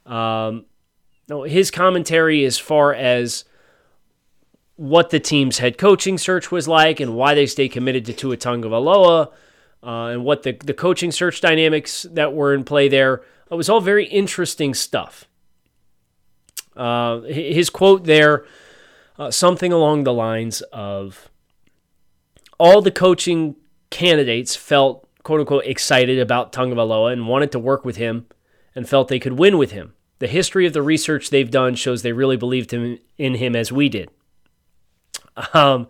Um, 0.05 0.65
no, 1.27 1.43
his 1.43 1.71
commentary 1.71 2.45
as 2.45 2.57
far 2.57 2.93
as 2.93 3.45
what 4.75 5.09
the 5.09 5.19
team's 5.19 5.59
head 5.59 5.77
coaching 5.77 6.17
search 6.17 6.51
was 6.51 6.67
like 6.67 6.99
and 6.99 7.15
why 7.15 7.33
they 7.33 7.45
stay 7.45 7.69
committed 7.69 8.05
to 8.05 8.13
Tua 8.13 8.37
Tagovailoa 8.37 9.31
uh, 9.83 10.05
and 10.07 10.23
what 10.23 10.43
the, 10.43 10.51
the 10.51 10.73
coaching 10.73 11.11
search 11.11 11.41
dynamics 11.41 12.05
that 12.11 12.33
were 12.33 12.53
in 12.53 12.63
play 12.63 12.89
there. 12.89 13.21
It 13.49 13.55
was 13.55 13.69
all 13.69 13.81
very 13.81 14.05
interesting 14.05 14.73
stuff. 14.73 15.27
Uh, 16.75 17.21
his 17.21 17.69
quote 17.69 18.03
there, 18.05 18.45
uh, 19.17 19.31
something 19.31 19.71
along 19.71 20.03
the 20.03 20.13
lines 20.13 20.61
of 20.73 21.29
all 22.59 22.81
the 22.81 22.91
coaching 22.91 23.55
candidates 23.89 24.55
felt 24.55 25.07
quote 25.23 25.39
unquote 25.39 25.65
excited 25.65 26.19
about 26.19 26.51
Tagovailoa 26.51 27.13
and 27.13 27.27
wanted 27.27 27.51
to 27.51 27.59
work 27.59 27.85
with 27.85 27.95
him 27.97 28.25
and 28.75 28.89
felt 28.89 29.07
they 29.07 29.19
could 29.19 29.39
win 29.39 29.57
with 29.57 29.71
him. 29.71 29.93
The 30.19 30.27
history 30.27 30.65
of 30.65 30.73
the 30.73 30.81
research 30.81 31.29
they've 31.29 31.51
done 31.51 31.75
shows 31.75 32.01
they 32.01 32.13
really 32.13 32.37
believed 32.37 32.71
him, 32.71 32.99
in 33.17 33.35
him 33.35 33.55
as 33.55 33.71
we 33.71 33.89
did. 33.89 34.09
Um, 35.53 35.87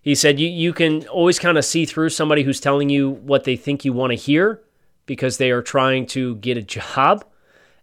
he 0.00 0.14
said 0.14 0.38
you, 0.38 0.48
you 0.48 0.72
can 0.72 1.08
always 1.08 1.40
kind 1.40 1.58
of 1.58 1.64
see 1.64 1.84
through 1.84 2.10
somebody 2.10 2.44
who's 2.44 2.60
telling 2.60 2.88
you 2.88 3.10
what 3.10 3.42
they 3.42 3.56
think 3.56 3.84
you 3.84 3.92
want 3.92 4.12
to 4.12 4.16
hear 4.16 4.62
because 5.06 5.38
they 5.38 5.50
are 5.50 5.62
trying 5.62 6.06
to 6.06 6.36
get 6.36 6.56
a 6.56 6.62
job 6.62 7.24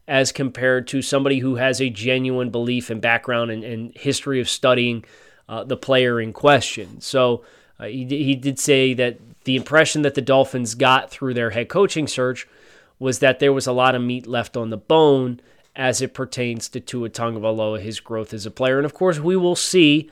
as 0.07 0.31
compared 0.31 0.87
to 0.89 1.01
somebody 1.01 1.39
who 1.39 1.55
has 1.55 1.81
a 1.81 1.89
genuine 1.89 2.49
belief 2.49 2.89
and 2.89 3.01
background 3.01 3.49
and, 3.51 3.63
and 3.63 3.95
history 3.95 4.39
of 4.41 4.49
studying 4.49 5.03
uh, 5.47 5.63
the 5.63 5.77
player 5.77 6.19
in 6.19 6.33
question. 6.33 6.99
So 6.99 7.43
uh, 7.79 7.85
he, 7.85 8.05
he 8.05 8.35
did 8.35 8.59
say 8.59 8.93
that 8.93 9.17
the 9.45 9.55
impression 9.55 10.01
that 10.03 10.15
the 10.15 10.21
Dolphins 10.21 10.75
got 10.75 11.09
through 11.09 11.33
their 11.33 11.51
head 11.51 11.69
coaching 11.69 12.07
search 12.07 12.47
was 12.99 13.19
that 13.19 13.39
there 13.39 13.53
was 13.53 13.67
a 13.67 13.73
lot 13.73 13.95
of 13.95 14.01
meat 14.01 14.27
left 14.27 14.55
on 14.55 14.69
the 14.69 14.77
bone 14.77 15.39
as 15.75 16.01
it 16.01 16.13
pertains 16.13 16.69
to 16.69 16.79
Tua 16.79 17.09
Tagovailoa, 17.09 17.81
his 17.81 17.99
growth 17.99 18.33
as 18.33 18.45
a 18.45 18.51
player. 18.51 18.77
And 18.77 18.85
of 18.85 18.93
course, 18.93 19.19
we 19.19 19.35
will 19.35 19.55
see 19.55 20.11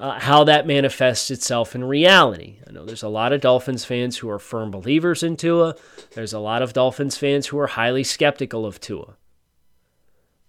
uh, 0.00 0.18
how 0.20 0.44
that 0.44 0.66
manifests 0.66 1.30
itself 1.30 1.74
in 1.74 1.84
reality. 1.84 2.58
I 2.66 2.72
know 2.72 2.84
there's 2.84 3.02
a 3.02 3.08
lot 3.08 3.32
of 3.32 3.40
Dolphins 3.40 3.84
fans 3.84 4.18
who 4.18 4.30
are 4.30 4.38
firm 4.38 4.70
believers 4.70 5.22
in 5.22 5.36
Tua. 5.36 5.74
There's 6.12 6.32
a 6.32 6.38
lot 6.38 6.62
of 6.62 6.72
Dolphins 6.72 7.16
fans 7.16 7.48
who 7.48 7.58
are 7.58 7.66
highly 7.66 8.04
skeptical 8.04 8.64
of 8.64 8.80
Tua. 8.80 9.16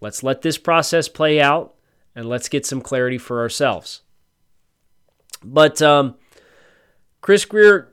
Let's 0.02 0.24
let 0.24 0.44
this 0.44 0.58
process 0.58 1.08
play 1.08 1.42
out 1.42 1.74
and 2.16 2.28
let's 2.28 2.50
get 2.50 2.66
some 2.66 2.82
clarity 2.82 3.18
for 3.18 3.40
ourselves. 3.40 4.02
But 5.44 5.82
um, 5.82 6.16
Chris 7.22 7.46
Grier, 7.46 7.92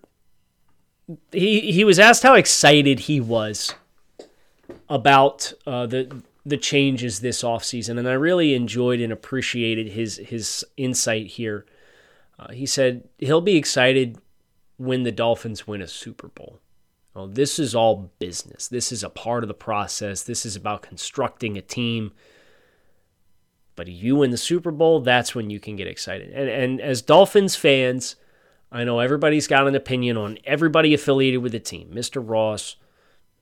he 1.32 1.72
he 1.72 1.84
was 1.84 1.98
asked 1.98 2.22
how 2.22 2.34
excited 2.34 3.00
he 3.00 3.20
was 3.20 3.74
about 4.88 5.52
uh, 5.66 5.86
the 5.86 6.22
the 6.46 6.56
changes 6.56 7.18
this 7.18 7.42
offseason, 7.42 7.98
and 7.98 8.08
I 8.08 8.12
really 8.12 8.54
enjoyed 8.54 9.00
and 9.00 9.12
appreciated 9.12 9.88
his 9.88 10.18
his 10.18 10.64
insight 10.76 11.26
here. 11.26 11.66
Uh, 12.38 12.52
he 12.52 12.66
said 12.66 13.08
he'll 13.18 13.40
be 13.40 13.56
excited 13.56 14.18
when 14.76 15.02
the 15.02 15.10
Dolphins 15.10 15.66
win 15.66 15.82
a 15.82 15.88
Super 15.88 16.28
Bowl. 16.28 16.60
Well, 17.14 17.26
this 17.26 17.58
is 17.58 17.74
all 17.74 18.12
business. 18.20 18.68
This 18.68 18.92
is 18.92 19.02
a 19.02 19.10
part 19.10 19.42
of 19.42 19.48
the 19.48 19.54
process. 19.54 20.22
This 20.22 20.46
is 20.46 20.54
about 20.54 20.82
constructing 20.82 21.56
a 21.56 21.62
team. 21.62 22.12
But 23.74 23.88
you 23.88 24.16
win 24.16 24.30
the 24.30 24.36
Super 24.36 24.70
Bowl, 24.70 25.00
that's 25.00 25.34
when 25.34 25.50
you 25.50 25.58
can 25.58 25.74
get 25.74 25.88
excited. 25.88 26.30
And 26.30 26.48
and 26.48 26.80
as 26.80 27.02
Dolphins 27.02 27.56
fans, 27.56 28.14
I 28.70 28.84
know 28.84 29.00
everybody's 29.00 29.48
got 29.48 29.66
an 29.66 29.74
opinion 29.74 30.16
on 30.16 30.38
everybody 30.44 30.94
affiliated 30.94 31.42
with 31.42 31.52
the 31.52 31.60
team. 31.60 31.90
Mr. 31.92 32.22
Ross, 32.24 32.76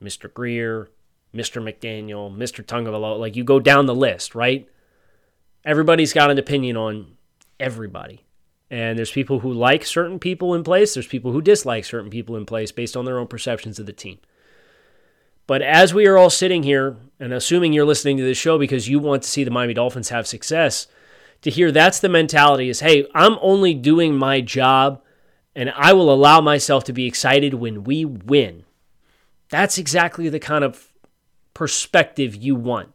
Mr. 0.02 0.32
Grier, 0.32 0.88
Mr. 1.34 1.62
McDaniel, 1.62 2.34
Mr. 2.34 2.64
Tagovailoa. 2.64 3.18
Like 3.18 3.36
you 3.36 3.44
go 3.44 3.60
down 3.60 3.86
the 3.86 3.94
list, 3.94 4.34
right? 4.34 4.68
Everybody's 5.64 6.12
got 6.12 6.30
an 6.30 6.38
opinion 6.38 6.76
on 6.76 7.16
everybody. 7.58 8.24
And 8.70 8.98
there's 8.98 9.10
people 9.10 9.40
who 9.40 9.52
like 9.52 9.84
certain 9.84 10.18
people 10.18 10.54
in 10.54 10.64
place, 10.64 10.94
there's 10.94 11.06
people 11.06 11.32
who 11.32 11.42
dislike 11.42 11.84
certain 11.84 12.10
people 12.10 12.36
in 12.36 12.46
place 12.46 12.72
based 12.72 12.96
on 12.96 13.04
their 13.04 13.18
own 13.18 13.26
perceptions 13.26 13.78
of 13.78 13.86
the 13.86 13.92
team. 13.92 14.18
But 15.46 15.60
as 15.60 15.92
we 15.92 16.06
are 16.06 16.16
all 16.16 16.30
sitting 16.30 16.62
here, 16.62 16.96
and 17.20 17.32
assuming 17.32 17.72
you're 17.72 17.84
listening 17.84 18.16
to 18.16 18.22
this 18.22 18.38
show 18.38 18.58
because 18.58 18.88
you 18.88 18.98
want 18.98 19.22
to 19.22 19.28
see 19.28 19.44
the 19.44 19.50
Miami 19.50 19.74
Dolphins 19.74 20.08
have 20.08 20.26
success, 20.26 20.86
to 21.42 21.50
hear 21.50 21.70
that's 21.70 22.00
the 22.00 22.08
mentality 22.08 22.70
is 22.70 22.80
hey, 22.80 23.06
I'm 23.14 23.36
only 23.42 23.74
doing 23.74 24.16
my 24.16 24.40
job 24.40 25.02
and 25.54 25.70
I 25.76 25.92
will 25.92 26.12
allow 26.12 26.40
myself 26.40 26.84
to 26.84 26.92
be 26.92 27.06
excited 27.06 27.54
when 27.54 27.84
we 27.84 28.04
win. 28.04 28.64
That's 29.50 29.78
exactly 29.78 30.28
the 30.28 30.40
kind 30.40 30.64
of 30.64 30.88
perspective 31.54 32.34
you 32.34 32.54
want. 32.54 32.92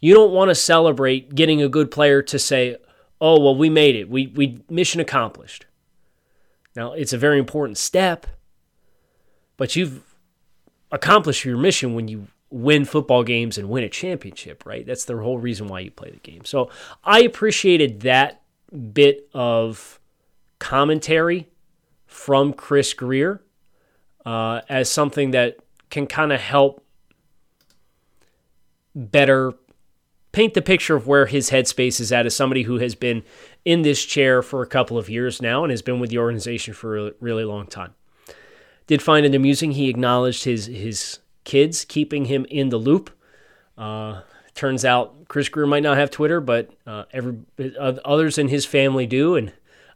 You 0.00 0.14
don't 0.14 0.32
want 0.32 0.50
to 0.50 0.54
celebrate 0.54 1.34
getting 1.34 1.62
a 1.62 1.68
good 1.68 1.90
player 1.90 2.20
to 2.22 2.38
say, 2.38 2.76
"Oh, 3.20 3.40
well, 3.40 3.56
we 3.56 3.70
made 3.70 3.96
it. 3.96 4.10
We 4.10 4.26
we 4.26 4.62
mission 4.68 5.00
accomplished." 5.00 5.66
Now, 6.76 6.92
it's 6.92 7.12
a 7.12 7.18
very 7.18 7.38
important 7.38 7.78
step, 7.78 8.26
but 9.56 9.76
you've 9.76 10.02
accomplished 10.90 11.44
your 11.44 11.56
mission 11.56 11.94
when 11.94 12.08
you 12.08 12.26
win 12.50 12.84
football 12.84 13.22
games 13.22 13.56
and 13.56 13.68
win 13.68 13.84
a 13.84 13.88
championship, 13.88 14.66
right? 14.66 14.84
That's 14.84 15.04
the 15.04 15.16
whole 15.16 15.38
reason 15.38 15.68
why 15.68 15.80
you 15.80 15.90
play 15.90 16.10
the 16.10 16.18
game. 16.18 16.44
So, 16.44 16.70
I 17.02 17.20
appreciated 17.20 18.00
that 18.00 18.42
bit 18.92 19.28
of 19.32 20.00
commentary 20.58 21.48
from 22.06 22.52
Chris 22.52 22.92
Grier 22.92 23.42
uh, 24.24 24.60
as 24.68 24.90
something 24.90 25.32
that 25.32 25.58
can 25.90 26.06
kind 26.06 26.32
of 26.32 26.40
help 26.40 26.83
better 28.94 29.54
paint 30.32 30.54
the 30.54 30.62
picture 30.62 30.96
of 30.96 31.06
where 31.06 31.26
his 31.26 31.50
headspace 31.50 32.00
is 32.00 32.10
at 32.10 32.26
as 32.26 32.34
somebody 32.34 32.62
who 32.62 32.78
has 32.78 32.94
been 32.94 33.22
in 33.64 33.82
this 33.82 34.04
chair 34.04 34.42
for 34.42 34.62
a 34.62 34.66
couple 34.66 34.98
of 34.98 35.08
years 35.08 35.40
now 35.40 35.62
and 35.62 35.70
has 35.70 35.82
been 35.82 36.00
with 36.00 36.10
the 36.10 36.18
organization 36.18 36.74
for 36.74 36.98
a 36.98 37.12
really 37.20 37.44
long 37.44 37.66
time. 37.66 37.94
Did 38.86 39.00
find 39.00 39.24
it 39.24 39.34
amusing. 39.34 39.72
He 39.72 39.88
acknowledged 39.88 40.44
his 40.44 40.66
his 40.66 41.20
kids 41.44 41.84
keeping 41.84 42.26
him 42.26 42.44
in 42.50 42.68
the 42.68 42.76
loop. 42.76 43.10
Uh, 43.78 44.22
turns 44.54 44.84
out 44.84 45.28
Chris 45.28 45.48
Grier 45.48 45.66
might 45.66 45.82
not 45.82 45.96
have 45.96 46.10
Twitter, 46.10 46.40
but 46.40 46.70
uh, 46.86 47.04
every 47.12 47.38
others 47.78 48.36
in 48.36 48.48
his 48.48 48.66
family 48.66 49.06
do, 49.06 49.36
and 49.36 49.52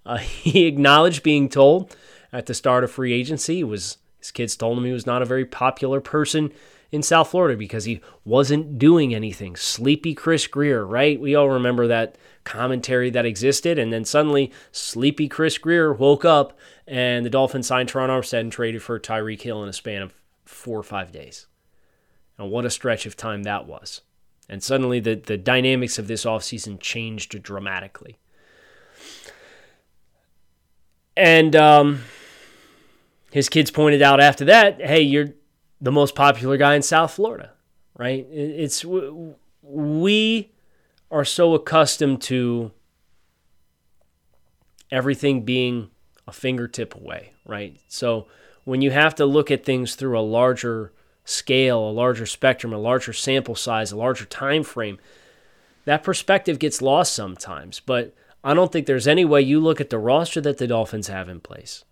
uh, 0.07 0.17
he 0.19 0.67
acknowledged 0.67 1.23
being 1.23 1.49
told 1.49 1.95
at 2.33 2.47
the 2.47 2.55
start 2.55 2.85
of 2.85 2.91
free 2.91 3.13
agency 3.13 3.65
was 3.65 3.99
his 4.19 4.31
kids 4.31 4.57
told 4.57 4.79
him 4.79 4.85
he 4.85 4.93
was 4.93 5.07
not 5.07 5.23
a 5.23 5.27
very 5.27 5.45
popular 5.45 6.01
person 6.01 6.53
in 6.91 7.03
South 7.03 7.31
Florida 7.31 7.57
because 7.57 7.85
he 7.85 8.01
wasn't 8.25 8.79
doing 8.79 9.15
anything. 9.15 9.57
Sleepy 9.57 10.15
Chris 10.15 10.47
Grier, 10.47 10.87
right? 10.87 11.21
We 11.21 11.35
all 11.35 11.51
remember 11.51 11.87
that 11.87 12.17
commentary 12.45 13.11
that 13.11 13.27
existed. 13.27 13.79
And 13.79 13.93
then 13.93 14.05
suddenly, 14.05 14.53
Sleepy 14.73 15.29
Chris 15.29 15.59
Grier 15.59 15.93
woke 15.93 16.25
up 16.25 16.59
and 16.87 17.25
the 17.25 17.31
Dolphins 17.31 17.67
signed 17.67 17.91
Terron 17.91 18.09
Armstead 18.09 18.41
and 18.41 18.53
traded 18.53 18.83
for 18.83 18.99
Tyreek 18.99 19.43
Hill 19.43 19.63
in 19.63 19.69
a 19.69 19.75
span 19.75 20.03
of 20.03 20.15
four 20.45 20.79
or 20.79 20.83
five 20.83 21.13
days. 21.13 21.47
And 22.39 22.51
what 22.51 22.65
a 22.65 22.71
stretch 22.71 23.05
of 23.05 23.17
time 23.17 23.43
that 23.43 23.67
was. 23.67 24.01
And 24.49 24.63
suddenly, 24.63 24.99
the, 24.99 25.15
the 25.15 25.37
dynamics 25.37 25.99
of 25.99 26.07
this 26.07 26.25
offseason 26.25 26.81
changed 26.81 27.43
dramatically. 27.43 28.19
And 31.15 31.55
um, 31.55 32.01
his 33.31 33.49
kids 33.49 33.71
pointed 33.71 34.01
out 34.03 34.21
after 34.21 34.45
that 34.47 34.81
hey, 34.81 35.03
you're 35.03 35.35
the 35.81 35.93
most 35.93 36.15
popular 36.15 36.57
guy 36.57 36.75
in 36.75 36.83
South 36.83 37.13
Florida, 37.13 37.53
right? 37.97 38.27
It's 38.31 38.85
we 39.63 40.53
are 41.11 41.25
so 41.25 41.55
accustomed 41.55 42.23
to 42.23 42.73
everything 44.91 45.45
being 45.45 45.91
a 46.27 46.33
fingertip 46.33 46.95
away, 46.95 47.33
right? 47.47 47.79
So 47.89 48.27
when 48.65 48.83
you 48.83 48.91
have 48.91 49.15
to 49.17 49.27
look 49.27 49.51
at 49.51 49.65
things 49.65 49.95
through 49.95 50.19
a 50.19 50.21
larger 50.21 50.93
scale, 51.25 51.89
a 51.89 51.91
larger 51.91 52.27
spectrum, 52.27 52.73
a 52.73 52.79
larger 52.79 53.13
sample 53.13 53.55
size, 53.55 53.93
a 53.93 53.97
larger 53.97 54.25
time 54.25 54.63
frame, 54.63 54.99
that 55.85 56.03
perspective 56.03 56.59
gets 56.59 56.83
lost 56.83 57.13
sometimes. 57.15 57.81
But 57.81 58.15
I 58.45 58.55
don't 58.55 58.71
think 58.73 58.87
there's 58.87 59.09
any 59.09 59.25
way 59.25 59.43
you 59.43 59.61
look 59.61 59.81
at 59.81 59.91
the 59.91 59.99
roster 59.99 60.41
that 60.43 60.59
the 60.59 60.67
Dolphins 60.67 61.09
have 61.09 61.29
in 61.29 61.41
place. 61.41 61.85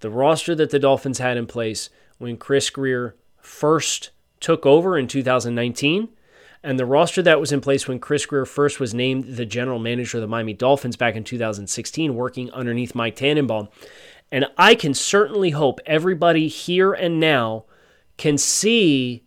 The 0.00 0.10
roster 0.10 0.54
that 0.54 0.70
the 0.70 0.78
Dolphins 0.78 1.18
had 1.18 1.36
in 1.36 1.46
place 1.46 1.90
when 2.18 2.36
Chris 2.36 2.70
Grier 2.70 3.16
first 3.42 4.10
took 4.40 4.64
over 4.64 4.98
in 4.98 5.06
2019, 5.06 6.08
and 6.62 6.78
the 6.78 6.86
roster 6.86 7.22
that 7.22 7.40
was 7.40 7.52
in 7.52 7.60
place 7.60 7.88
when 7.88 7.98
Chris 7.98 8.24
Grier 8.24 8.46
first 8.46 8.80
was 8.80 8.94
named 8.94 9.36
the 9.36 9.44
general 9.44 9.78
manager 9.78 10.18
of 10.18 10.22
the 10.22 10.28
Miami 10.28 10.52
Dolphins 10.54 10.96
back 10.96 11.16
in 11.16 11.24
2016, 11.24 12.14
working 12.14 12.50
underneath 12.52 12.94
Mike 12.94 13.16
Tannenbaum. 13.16 13.68
And 14.30 14.46
I 14.56 14.74
can 14.74 14.94
certainly 14.94 15.50
hope 15.50 15.80
everybody 15.84 16.48
here 16.48 16.92
and 16.92 17.20
now 17.20 17.64
can 18.16 18.38
see 18.38 19.24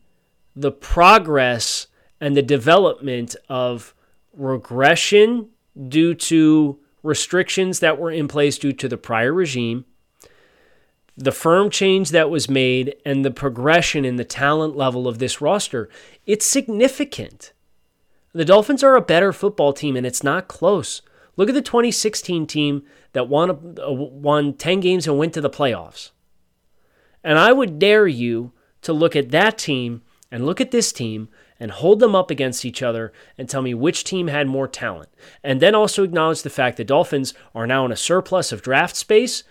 the 0.56 0.72
progress 0.72 1.88
and 2.20 2.36
the 2.36 2.42
development 2.42 3.36
of 3.50 3.94
regression 4.34 5.50
due 5.88 6.14
to 6.14 6.80
restrictions 7.04 7.82
that 7.82 8.00
were 8.00 8.12
in 8.12 8.28
place 8.28 8.58
due 8.58 8.74
to 8.74 8.88
the 8.88 8.98
prior 8.98 9.34
regime 9.34 9.86
the 11.18 11.32
firm 11.32 11.70
change 11.70 12.10
that 12.10 12.30
was 12.30 12.50
made 12.50 12.96
and 13.06 13.24
the 13.24 13.32
progression 13.32 14.04
in 14.04 14.18
the 14.18 14.26
talent 14.26 14.76
level 14.76 15.08
of 15.08 15.20
this 15.20 15.40
roster, 15.40 15.90
it's 16.26 16.46
significant. 16.46 17.54
The 18.34 18.46
Dolphins 18.46 18.84
are 18.84 18.96
a 18.96 19.02
better 19.02 19.32
football 19.32 19.72
team, 19.72 19.96
and 19.96 20.06
it's 20.06 20.24
not 20.24 20.50
close. 20.50 21.02
Look 21.38 21.48
at 21.48 21.56
the 21.56 21.62
2016 21.62 22.48
team 22.48 22.84
that 23.14 23.30
won, 23.30 23.78
uh, 23.82 23.92
won 23.92 24.54
10 24.54 24.82
games 24.82 25.08
and 25.08 25.18
went 25.18 25.34
to 25.34 25.42
the 25.42 25.50
playoffs. 25.50 26.12
And 27.24 27.40
I 27.40 27.54
would 27.54 27.80
dare 27.80 28.08
you 28.08 28.52
to 28.82 28.94
look 28.94 29.16
at 29.16 29.32
that 29.32 29.58
team 29.58 30.02
and 30.30 30.46
look 30.46 30.60
at 30.60 30.72
this 30.72 30.92
team 30.92 31.30
and 31.60 31.72
hold 31.72 32.02
them 32.02 32.14
up 32.14 32.30
against 32.30 32.66
each 32.66 32.84
other 32.84 33.14
and 33.38 33.48
tell 33.48 33.62
me 33.62 33.74
which 33.74 34.04
team 34.04 34.28
had 34.28 34.48
more 34.48 34.68
talent. 34.68 35.10
And 35.44 35.62
then 35.62 35.74
also 35.74 36.04
acknowledge 36.04 36.42
the 36.42 36.50
fact 36.50 36.78
that 36.78 36.88
Dolphins 36.88 37.34
are 37.54 37.66
now 37.66 37.86
in 37.86 37.92
a 37.92 37.98
surplus 37.98 38.52
of 38.52 38.62
draft 38.62 38.98
space 38.98 39.44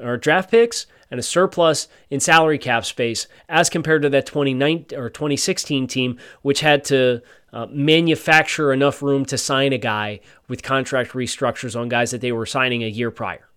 or 0.00 0.16
draft 0.16 0.50
picks 0.50 0.86
and 1.12 1.20
a 1.20 1.22
surplus 1.22 1.88
in 2.08 2.18
salary 2.20 2.56
cap 2.56 2.86
space 2.86 3.26
as 3.46 3.68
compared 3.68 4.00
to 4.00 4.08
that 4.08 4.24
2019 4.24 4.98
or 4.98 5.10
2016 5.10 5.86
team 5.86 6.18
which 6.40 6.60
had 6.60 6.82
to 6.82 7.20
uh, 7.52 7.66
manufacture 7.70 8.72
enough 8.72 9.02
room 9.02 9.26
to 9.26 9.36
sign 9.36 9.74
a 9.74 9.78
guy 9.78 10.18
with 10.48 10.62
contract 10.62 11.12
restructures 11.12 11.78
on 11.78 11.90
guys 11.90 12.12
that 12.12 12.22
they 12.22 12.32
were 12.32 12.46
signing 12.46 12.82
a 12.82 12.88
year 12.88 13.10
prior 13.10 13.50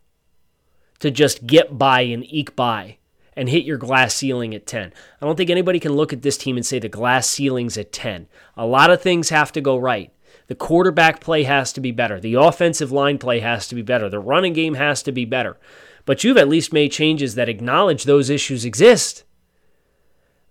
to 1.00 1.10
just 1.10 1.48
get 1.48 1.78
by 1.78 2.02
and 2.02 2.26
eke 2.32 2.58
by 2.58 2.98
and 3.38 3.48
hit 3.48 3.64
your 3.64 3.78
glass 3.78 4.14
ceiling 4.14 4.54
at 4.54 4.68
10. 4.68 4.94
I 5.22 5.26
don't 5.26 5.36
think 5.36 5.50
anybody 5.50 5.80
can 5.80 5.94
look 5.94 6.12
at 6.12 6.22
this 6.22 6.38
team 6.38 6.58
and 6.58 6.66
say 6.66 6.80
the 6.80 6.90
glass 6.90 7.28
ceiling's 7.28 7.78
at 7.78 7.92
10. 7.92 8.28
A 8.58 8.66
lot 8.66 8.90
of 8.92 9.02
things 9.02 9.30
have 9.30 9.52
to 9.54 9.62
go 9.62 9.78
right. 9.78 10.12
The 10.48 10.56
quarterback 10.56 11.22
play 11.22 11.44
has 11.44 11.74
to 11.74 11.82
be 11.82 11.92
better. 11.92 12.20
The 12.20 12.36
offensive 12.36 12.92
line 12.92 13.18
play 13.18 13.40
has 13.40 13.68
to 13.70 13.76
be 13.76 13.82
better. 13.82 14.10
The 14.10 14.20
running 14.20 14.54
game 14.54 14.76
has 14.76 15.02
to 15.04 15.12
be 15.12 15.26
better. 15.26 15.58
But 16.06 16.24
you've 16.24 16.38
at 16.38 16.48
least 16.48 16.72
made 16.72 16.92
changes 16.92 17.36
that 17.36 17.50
acknowledge 17.50 18.04
those 18.04 18.30
issues 18.30 18.64
exist. 18.64 19.24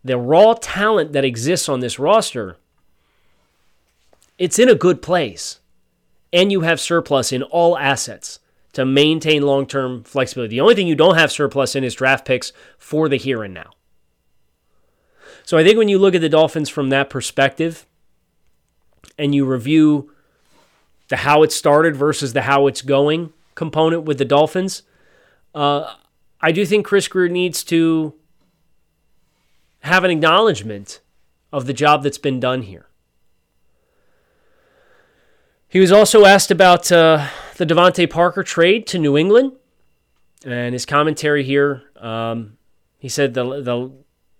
The 0.02 0.18
raw 0.18 0.54
talent 0.54 1.12
that 1.12 1.24
exists 1.24 1.68
on 1.68 1.80
this 1.80 1.98
roster, 1.98 2.56
it's 4.36 4.58
in 4.58 4.68
a 4.68 4.74
good 4.74 5.00
place. 5.00 5.60
And 6.32 6.50
you 6.50 6.62
have 6.62 6.80
surplus 6.80 7.30
in 7.32 7.44
all 7.44 7.78
assets 7.78 8.40
to 8.72 8.84
maintain 8.84 9.42
long 9.42 9.66
term 9.66 10.02
flexibility. 10.02 10.56
The 10.56 10.60
only 10.60 10.74
thing 10.74 10.88
you 10.88 10.96
don't 10.96 11.16
have 11.16 11.30
surplus 11.30 11.76
in 11.76 11.84
is 11.84 11.94
draft 11.94 12.26
picks 12.26 12.52
for 12.76 13.08
the 13.08 13.16
here 13.16 13.44
and 13.44 13.54
now. 13.54 13.70
So 15.44 15.56
I 15.56 15.62
think 15.62 15.78
when 15.78 15.88
you 15.88 15.98
look 15.98 16.14
at 16.14 16.20
the 16.20 16.28
Dolphins 16.28 16.68
from 16.68 16.90
that 16.90 17.08
perspective 17.08 17.86
and 19.16 19.34
you 19.34 19.44
review 19.44 20.10
the 21.08 21.16
how 21.16 21.42
it 21.42 21.52
started 21.52 21.94
versus 21.94 22.32
the 22.32 22.42
how 22.42 22.66
it's 22.66 22.82
going 22.82 23.32
component 23.54 24.02
with 24.02 24.18
the 24.18 24.24
Dolphins, 24.24 24.82
uh, 25.54 25.94
I 26.40 26.52
do 26.52 26.66
think 26.66 26.86
Chris 26.86 27.08
Grier 27.08 27.28
needs 27.28 27.64
to 27.64 28.14
have 29.80 30.04
an 30.04 30.10
acknowledgement 30.10 31.00
of 31.52 31.66
the 31.66 31.72
job 31.72 32.02
that's 32.02 32.18
been 32.18 32.40
done 32.40 32.62
here. 32.62 32.88
He 35.68 35.80
was 35.80 35.92
also 35.92 36.24
asked 36.24 36.50
about 36.50 36.90
uh, 36.92 37.28
the 37.56 37.66
DeVante 37.66 38.08
Parker 38.08 38.42
trade 38.42 38.86
to 38.88 38.98
New 38.98 39.16
England, 39.16 39.52
and 40.44 40.72
his 40.72 40.86
commentary 40.86 41.42
here. 41.42 41.82
Um, 41.96 42.58
he 42.98 43.08
said 43.08 43.34
the 43.34 43.62
the 43.62 43.92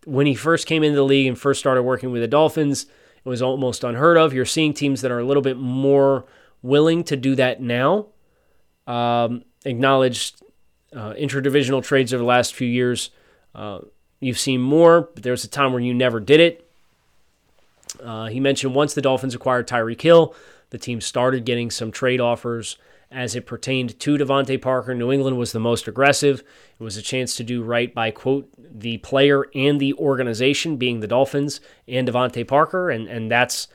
when 0.05 0.27
he 0.27 0.35
first 0.35 0.67
came 0.67 0.83
into 0.83 0.97
the 0.97 1.05
league 1.05 1.27
and 1.27 1.39
first 1.39 1.61
started 1.61 1.83
working 1.83 2.11
with 2.11 2.23
the 2.23 2.29
Dolphins, 2.29 2.87
it 3.25 3.29
was 3.29 3.41
almost 3.41 3.85
unheard 3.85 4.17
of. 4.17 4.35
You're 4.35 4.45
seeing 4.45 4.75
teams 4.75 5.01
that 5.01 5.11
are 5.11 5.19
a 5.19 5.25
little 5.25 5.43
bit 5.43 5.57
more 5.57 6.27
willing 6.63 7.05
to 7.05 7.17
do 7.17 7.35
that 7.37 7.61
now. 7.61 8.09
Um, 8.87 9.45
acknowledged 9.65 10.43
uh, 10.95 11.15
interdivisional 11.15 11.83
trades 11.83 12.13
over 12.13 12.23
the 12.23 12.27
last 12.27 12.55
few 12.55 12.69
years. 12.69 13.11
Uh, 13.55 13.81
you've 14.21 14.39
seen 14.39 14.61
more, 14.61 15.03
but 15.15 15.23
there 15.23 15.33
was 15.33 15.45
a 15.45 15.49
time 15.49 15.73
where 15.73 15.83
you 15.83 15.95
never 15.95 16.21
did 16.21 16.41
it. 16.41 16.71
Uh, 18.03 18.27
he 18.27 18.41
mentioned 18.41 18.75
once 18.75 18.95
the 18.95 19.03
Dolphins 19.03 19.35
acquired 19.35 19.69
Tyreek 19.69 20.01
Hill, 20.01 20.35
the 20.71 20.79
team 20.79 21.01
started 21.01 21.45
getting 21.45 21.71
some 21.71 21.93
trade 21.93 22.21
offers 22.21 22.77
as 23.11 23.37
it 23.37 23.47
pertained 23.47 23.99
to 24.01 24.19
DeVante 24.19 24.61
Parker. 24.61 24.95
New 24.95 25.13
England 25.13 25.39
was 25.39 25.53
the 25.53 25.61
most 25.61 25.87
aggressive. 25.87 26.43
It 26.81 26.83
was 26.83 26.97
a 26.97 27.03
chance 27.03 27.37
to 27.37 27.45
do 27.45 27.63
right 27.63 27.95
by, 27.95 28.11
quote, 28.11 28.49
the 28.59 28.99
player 28.99 29.47
and 29.55 29.81
the 29.81 29.95
organization, 29.95 30.77
being 30.77 30.99
the 30.99 31.07
Dolphins 31.07 31.61
and 31.87 32.09
DeVante 32.09 32.47
Parker. 32.47 32.91
And, 32.91 33.07
and 33.07 33.31
that's 33.31 33.69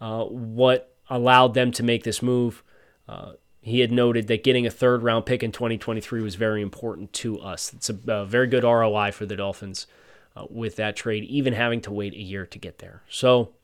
uh, 0.00 0.24
what 0.24 0.94
allowed 1.10 1.52
them 1.52 1.72
to 1.72 1.82
make 1.82 2.04
this 2.04 2.22
move. 2.22 2.62
Uh, 3.06 3.32
he 3.66 3.80
had 3.80 3.90
noted 3.90 4.28
that 4.28 4.44
getting 4.44 4.64
a 4.64 4.70
third 4.70 5.02
round 5.02 5.26
pick 5.26 5.42
in 5.42 5.50
2023 5.50 6.22
was 6.22 6.36
very 6.36 6.62
important 6.62 7.12
to 7.12 7.40
us. 7.40 7.72
It's 7.72 7.90
a, 7.90 7.98
a 8.06 8.24
very 8.24 8.46
good 8.46 8.62
ROI 8.62 9.10
for 9.10 9.26
the 9.26 9.34
Dolphins 9.34 9.88
uh, 10.36 10.44
with 10.48 10.76
that 10.76 10.94
trade, 10.94 11.24
even 11.24 11.52
having 11.52 11.80
to 11.80 11.90
wait 11.90 12.14
a 12.14 12.22
year 12.22 12.46
to 12.46 12.58
get 12.60 12.78
there. 12.78 13.02
So, 13.10 13.54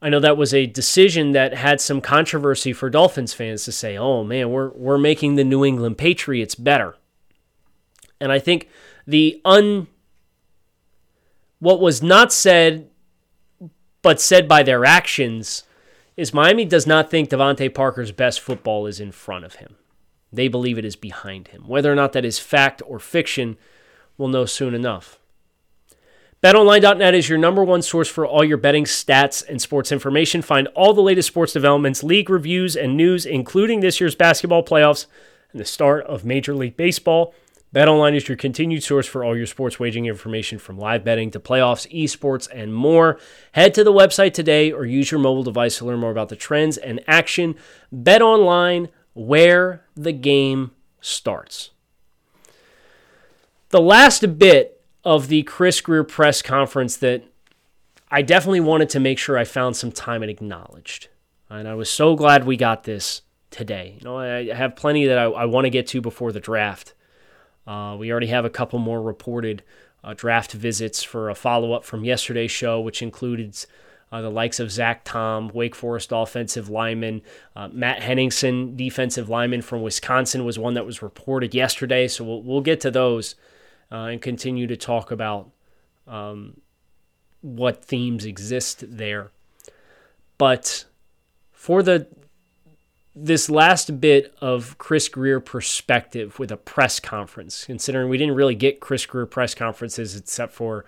I 0.00 0.08
know 0.10 0.20
that 0.20 0.36
was 0.36 0.54
a 0.54 0.66
decision 0.66 1.32
that 1.32 1.54
had 1.54 1.80
some 1.80 2.00
controversy 2.00 2.72
for 2.72 2.88
Dolphins 2.88 3.32
fans 3.32 3.64
to 3.64 3.72
say, 3.72 3.96
"Oh 3.96 4.22
man, 4.22 4.50
we're 4.50 4.68
we're 4.68 4.96
making 4.96 5.34
the 5.34 5.42
New 5.42 5.64
England 5.64 5.98
Patriots 5.98 6.54
better." 6.54 6.94
And 8.20 8.30
I 8.30 8.38
think 8.38 8.68
the 9.08 9.40
un 9.44 9.88
what 11.58 11.80
was 11.80 12.00
not 12.00 12.32
said 12.32 12.90
but 14.02 14.20
said 14.20 14.46
by 14.46 14.62
their 14.62 14.84
actions 14.84 15.64
is 16.16 16.32
Miami 16.32 16.64
does 16.64 16.86
not 16.86 17.10
think 17.10 17.28
DeVante 17.28 17.72
Parker's 17.74 18.12
best 18.12 18.40
football 18.40 18.86
is 18.86 19.00
in 19.00 19.12
front 19.12 19.44
of 19.44 19.56
him. 19.56 19.76
They 20.32 20.48
believe 20.48 20.78
it 20.78 20.84
is 20.84 20.96
behind 20.96 21.48
him. 21.48 21.68
Whether 21.68 21.92
or 21.92 21.94
not 21.94 22.12
that 22.12 22.24
is 22.24 22.38
fact 22.38 22.82
or 22.86 22.98
fiction, 22.98 23.56
we'll 24.16 24.28
know 24.28 24.46
soon 24.46 24.74
enough. 24.74 25.18
BetOnline.net 26.42 27.14
is 27.14 27.28
your 27.28 27.38
number 27.38 27.64
one 27.64 27.82
source 27.82 28.08
for 28.08 28.26
all 28.26 28.44
your 28.44 28.58
betting 28.58 28.84
stats 28.84 29.46
and 29.48 29.60
sports 29.60 29.90
information. 29.90 30.42
Find 30.42 30.68
all 30.68 30.92
the 30.92 31.00
latest 31.02 31.28
sports 31.28 31.52
developments, 31.52 32.04
league 32.04 32.30
reviews, 32.30 32.76
and 32.76 32.96
news, 32.96 33.24
including 33.24 33.80
this 33.80 34.00
year's 34.00 34.14
basketball 34.14 34.62
playoffs 34.62 35.06
and 35.52 35.60
the 35.60 35.64
start 35.64 36.04
of 36.06 36.24
Major 36.24 36.54
League 36.54 36.76
Baseball. 36.76 37.34
BetOnline 37.74 38.14
is 38.14 38.28
your 38.28 38.36
continued 38.36 38.82
source 38.82 39.06
for 39.06 39.24
all 39.24 39.36
your 39.36 39.46
sports 39.46 39.78
wagering 39.78 40.06
information 40.06 40.58
from 40.58 40.78
live 40.78 41.04
betting 41.04 41.30
to 41.32 41.40
playoffs, 41.40 41.90
esports, 41.92 42.48
and 42.52 42.72
more. 42.72 43.18
Head 43.52 43.74
to 43.74 43.84
the 43.84 43.92
website 43.92 44.32
today 44.32 44.72
or 44.72 44.86
use 44.86 45.10
your 45.10 45.20
mobile 45.20 45.42
device 45.42 45.78
to 45.78 45.84
learn 45.84 45.98
more 45.98 46.10
about 46.10 46.28
the 46.28 46.36
trends 46.36 46.78
and 46.78 47.00
action. 47.06 47.56
BetOnline, 47.94 48.88
where 49.14 49.84
the 49.94 50.12
game 50.12 50.70
starts. 51.00 51.70
The 53.70 53.80
last 53.80 54.38
bit 54.38 54.80
of 55.04 55.28
the 55.28 55.42
Chris 55.42 55.80
Grier 55.80 56.04
press 56.04 56.42
conference 56.42 56.96
that 56.98 57.24
I 58.10 58.22
definitely 58.22 58.60
wanted 58.60 58.88
to 58.90 59.00
make 59.00 59.18
sure 59.18 59.36
I 59.36 59.44
found 59.44 59.76
some 59.76 59.90
time 59.90 60.22
and 60.22 60.30
acknowledged. 60.30 61.08
And 61.50 61.66
I 61.68 61.74
was 61.74 61.90
so 61.90 62.14
glad 62.14 62.44
we 62.44 62.56
got 62.56 62.84
this 62.84 63.22
today. 63.50 63.96
You 63.98 64.04
know, 64.04 64.18
I 64.18 64.54
have 64.54 64.76
plenty 64.76 65.06
that 65.06 65.18
I, 65.18 65.24
I 65.24 65.44
want 65.46 65.64
to 65.64 65.70
get 65.70 65.88
to 65.88 66.00
before 66.00 66.32
the 66.32 66.40
draft. 66.40 66.94
Uh, 67.66 67.96
we 67.98 68.10
already 68.10 68.28
have 68.28 68.44
a 68.44 68.50
couple 68.50 68.78
more 68.78 69.02
reported 69.02 69.62
uh, 70.04 70.14
draft 70.14 70.52
visits 70.52 71.02
for 71.02 71.28
a 71.28 71.34
follow 71.34 71.72
up 71.72 71.84
from 71.84 72.04
yesterday's 72.04 72.50
show, 72.50 72.80
which 72.80 73.02
included 73.02 73.56
uh, 74.12 74.20
the 74.20 74.30
likes 74.30 74.60
of 74.60 74.70
Zach 74.70 75.02
Tom, 75.04 75.50
Wake 75.52 75.74
Forest 75.74 76.10
offensive 76.12 76.68
lineman, 76.68 77.22
uh, 77.56 77.68
Matt 77.72 78.02
Henningsen, 78.02 78.76
defensive 78.76 79.28
lineman 79.28 79.62
from 79.62 79.82
Wisconsin, 79.82 80.44
was 80.44 80.58
one 80.58 80.74
that 80.74 80.86
was 80.86 81.02
reported 81.02 81.54
yesterday. 81.54 82.06
So 82.06 82.24
we'll, 82.24 82.42
we'll 82.42 82.60
get 82.60 82.80
to 82.82 82.90
those 82.90 83.34
uh, 83.90 84.06
and 84.06 84.22
continue 84.22 84.68
to 84.68 84.76
talk 84.76 85.10
about 85.10 85.50
um, 86.06 86.60
what 87.40 87.84
themes 87.84 88.24
exist 88.24 88.84
there. 88.86 89.32
But 90.38 90.84
for 91.52 91.82
the 91.82 92.06
this 93.18 93.48
last 93.48 93.98
bit 93.98 94.34
of 94.42 94.76
Chris 94.76 95.08
Grier 95.08 95.40
perspective 95.40 96.38
with 96.38 96.52
a 96.52 96.56
press 96.58 97.00
conference, 97.00 97.64
considering 97.64 98.10
we 98.10 98.18
didn't 98.18 98.34
really 98.34 98.54
get 98.54 98.78
Chris 98.78 99.06
Grier 99.06 99.24
press 99.24 99.54
conferences 99.54 100.14
except 100.14 100.52
for 100.52 100.84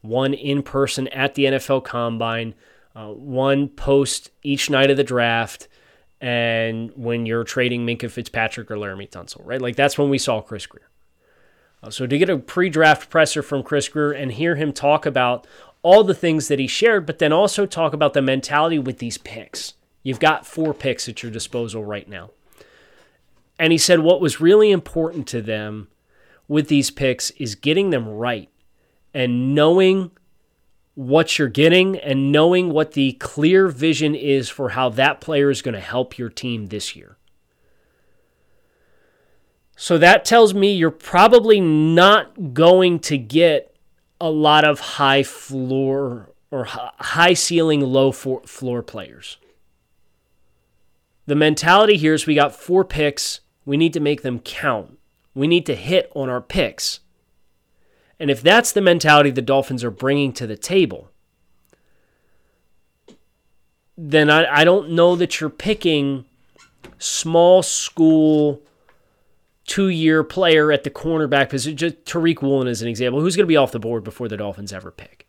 one 0.00 0.32
in 0.32 0.62
person 0.62 1.06
at 1.08 1.34
the 1.34 1.44
NFL 1.44 1.84
Combine, 1.84 2.54
uh, 2.94 3.08
one 3.08 3.68
post 3.68 4.30
each 4.42 4.70
night 4.70 4.90
of 4.90 4.96
the 4.96 5.04
draft, 5.04 5.68
and 6.18 6.90
when 6.96 7.26
you're 7.26 7.44
trading 7.44 7.86
Minkah 7.86 8.10
Fitzpatrick 8.10 8.70
or 8.70 8.76
Laremy 8.76 9.10
Tunsil, 9.10 9.42
right? 9.44 9.60
Like 9.60 9.76
that's 9.76 9.98
when 9.98 10.08
we 10.08 10.16
saw 10.16 10.40
Chris 10.40 10.64
Grier. 10.64 10.88
Uh, 11.82 11.90
so 11.90 12.06
to 12.06 12.16
get 12.16 12.30
a 12.30 12.38
pre-draft 12.38 13.10
presser 13.10 13.42
from 13.42 13.62
Chris 13.62 13.90
Grier 13.90 14.12
and 14.12 14.32
hear 14.32 14.56
him 14.56 14.72
talk 14.72 15.04
about 15.04 15.46
all 15.82 16.02
the 16.02 16.14
things 16.14 16.48
that 16.48 16.58
he 16.58 16.66
shared, 16.66 17.04
but 17.04 17.18
then 17.18 17.34
also 17.34 17.66
talk 17.66 17.92
about 17.92 18.14
the 18.14 18.22
mentality 18.22 18.78
with 18.78 18.96
these 18.96 19.18
picks. 19.18 19.74
You've 20.06 20.20
got 20.20 20.46
four 20.46 20.72
picks 20.72 21.08
at 21.08 21.24
your 21.24 21.32
disposal 21.32 21.84
right 21.84 22.08
now. 22.08 22.30
And 23.58 23.72
he 23.72 23.76
said 23.76 23.98
what 23.98 24.20
was 24.20 24.40
really 24.40 24.70
important 24.70 25.26
to 25.26 25.42
them 25.42 25.88
with 26.46 26.68
these 26.68 26.92
picks 26.92 27.32
is 27.32 27.56
getting 27.56 27.90
them 27.90 28.08
right 28.08 28.48
and 29.12 29.52
knowing 29.52 30.12
what 30.94 31.40
you're 31.40 31.48
getting 31.48 31.98
and 31.98 32.30
knowing 32.30 32.70
what 32.70 32.92
the 32.92 33.14
clear 33.14 33.66
vision 33.66 34.14
is 34.14 34.48
for 34.48 34.68
how 34.68 34.90
that 34.90 35.20
player 35.20 35.50
is 35.50 35.60
going 35.60 35.74
to 35.74 35.80
help 35.80 36.16
your 36.16 36.28
team 36.28 36.66
this 36.66 36.94
year. 36.94 37.16
So 39.76 39.98
that 39.98 40.24
tells 40.24 40.54
me 40.54 40.72
you're 40.72 40.92
probably 40.92 41.60
not 41.60 42.54
going 42.54 43.00
to 43.00 43.18
get 43.18 43.76
a 44.20 44.30
lot 44.30 44.64
of 44.64 44.78
high 44.78 45.24
floor 45.24 46.30
or 46.52 46.66
high 46.66 47.34
ceiling, 47.34 47.80
low 47.80 48.12
floor 48.12 48.82
players. 48.84 49.38
The 51.26 51.34
mentality 51.34 51.96
here 51.96 52.14
is 52.14 52.26
we 52.26 52.34
got 52.34 52.54
four 52.54 52.84
picks. 52.84 53.40
We 53.64 53.76
need 53.76 53.92
to 53.94 54.00
make 54.00 54.22
them 54.22 54.38
count. 54.38 54.98
We 55.34 55.46
need 55.46 55.66
to 55.66 55.74
hit 55.74 56.10
on 56.14 56.28
our 56.28 56.40
picks. 56.40 57.00
And 58.18 58.30
if 58.30 58.40
that's 58.40 58.72
the 58.72 58.80
mentality 58.80 59.30
the 59.30 59.42
Dolphins 59.42 59.84
are 59.84 59.90
bringing 59.90 60.32
to 60.34 60.46
the 60.46 60.56
table, 60.56 61.10
then 63.98 64.30
I, 64.30 64.60
I 64.60 64.64
don't 64.64 64.90
know 64.90 65.16
that 65.16 65.40
you're 65.40 65.50
picking 65.50 66.24
small 66.98 67.62
school 67.62 68.62
two 69.66 69.88
year 69.88 70.22
player 70.22 70.70
at 70.70 70.84
the 70.84 70.90
cornerback 70.90 71.50
position. 71.50 71.76
Just 71.76 72.04
Tariq 72.04 72.40
Woolen 72.40 72.68
is 72.68 72.82
an 72.82 72.88
example. 72.88 73.20
Who's 73.20 73.36
going 73.36 73.44
to 73.44 73.48
be 73.48 73.56
off 73.56 73.72
the 73.72 73.78
board 73.78 74.04
before 74.04 74.28
the 74.28 74.36
Dolphins 74.36 74.72
ever 74.72 74.90
pick? 74.90 75.26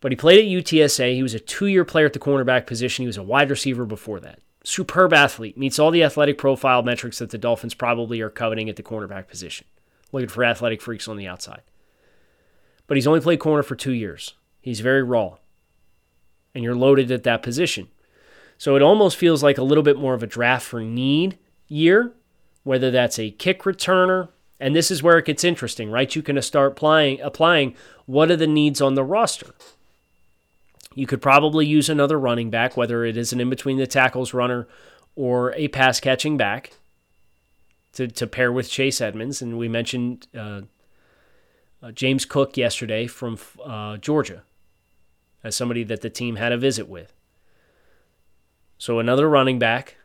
But 0.00 0.10
he 0.10 0.16
played 0.16 0.40
at 0.40 0.64
UTSA. 0.64 1.14
He 1.14 1.22
was 1.22 1.34
a 1.34 1.40
two 1.40 1.66
year 1.66 1.84
player 1.84 2.06
at 2.06 2.12
the 2.12 2.18
cornerback 2.18 2.66
position. 2.66 3.04
He 3.04 3.06
was 3.06 3.16
a 3.16 3.22
wide 3.22 3.50
receiver 3.50 3.86
before 3.86 4.20
that. 4.20 4.40
Superb 4.64 5.12
athlete. 5.12 5.58
Meets 5.58 5.78
all 5.78 5.90
the 5.90 6.04
athletic 6.04 6.38
profile 6.38 6.82
metrics 6.82 7.18
that 7.18 7.30
the 7.30 7.38
Dolphins 7.38 7.74
probably 7.74 8.20
are 8.20 8.30
coveting 8.30 8.68
at 8.68 8.76
the 8.76 8.82
cornerback 8.82 9.28
position. 9.28 9.66
Looking 10.12 10.28
for 10.28 10.44
athletic 10.44 10.80
freaks 10.80 11.08
on 11.08 11.16
the 11.16 11.26
outside. 11.26 11.62
But 12.86 12.96
he's 12.96 13.06
only 13.06 13.20
played 13.20 13.40
corner 13.40 13.62
for 13.62 13.74
two 13.74 13.92
years. 13.92 14.34
He's 14.60 14.80
very 14.80 15.02
raw. 15.02 15.38
And 16.54 16.62
you're 16.62 16.74
loaded 16.74 17.10
at 17.10 17.22
that 17.24 17.42
position. 17.42 17.88
So 18.58 18.76
it 18.76 18.82
almost 18.82 19.16
feels 19.16 19.42
like 19.42 19.58
a 19.58 19.62
little 19.64 19.82
bit 19.82 19.98
more 19.98 20.14
of 20.14 20.22
a 20.22 20.26
draft 20.26 20.66
for 20.66 20.82
need 20.82 21.38
year 21.66 22.12
whether 22.64 22.90
that's 22.90 23.18
a 23.18 23.30
kick 23.30 23.62
returner, 23.62 24.28
and 24.60 24.74
this 24.74 24.90
is 24.90 25.02
where 25.02 25.18
it 25.18 25.26
gets 25.26 25.44
interesting, 25.44 25.90
right? 25.90 26.14
You 26.14 26.22
can 26.22 26.40
start 26.42 26.72
applying, 26.72 27.20
applying 27.20 27.74
what 28.06 28.30
are 28.30 28.36
the 28.36 28.46
needs 28.46 28.80
on 28.80 28.94
the 28.94 29.04
roster. 29.04 29.54
You 30.94 31.06
could 31.06 31.22
probably 31.22 31.66
use 31.66 31.88
another 31.88 32.18
running 32.18 32.50
back, 32.50 32.76
whether 32.76 33.04
it 33.04 33.16
is 33.16 33.32
an 33.32 33.40
in 33.40 33.50
between 33.50 33.78
the 33.78 33.86
tackles 33.86 34.34
runner 34.34 34.68
or 35.16 35.52
a 35.54 35.68
pass 35.68 36.00
catching 36.00 36.36
back 36.36 36.72
to, 37.92 38.08
to 38.08 38.26
pair 38.26 38.52
with 38.52 38.70
Chase 38.70 39.00
Edmonds. 39.00 39.42
And 39.42 39.58
we 39.58 39.68
mentioned 39.68 40.26
uh, 40.36 40.62
uh, 41.82 41.92
James 41.92 42.24
Cook 42.24 42.56
yesterday 42.56 43.06
from 43.06 43.38
uh, 43.64 43.96
Georgia 43.96 44.42
as 45.44 45.56
somebody 45.56 45.84
that 45.84 46.00
the 46.00 46.10
team 46.10 46.36
had 46.36 46.52
a 46.52 46.58
visit 46.58 46.88
with. 46.88 47.12
So 48.78 48.98
another 48.98 49.28
running 49.28 49.58
back, 49.58 49.96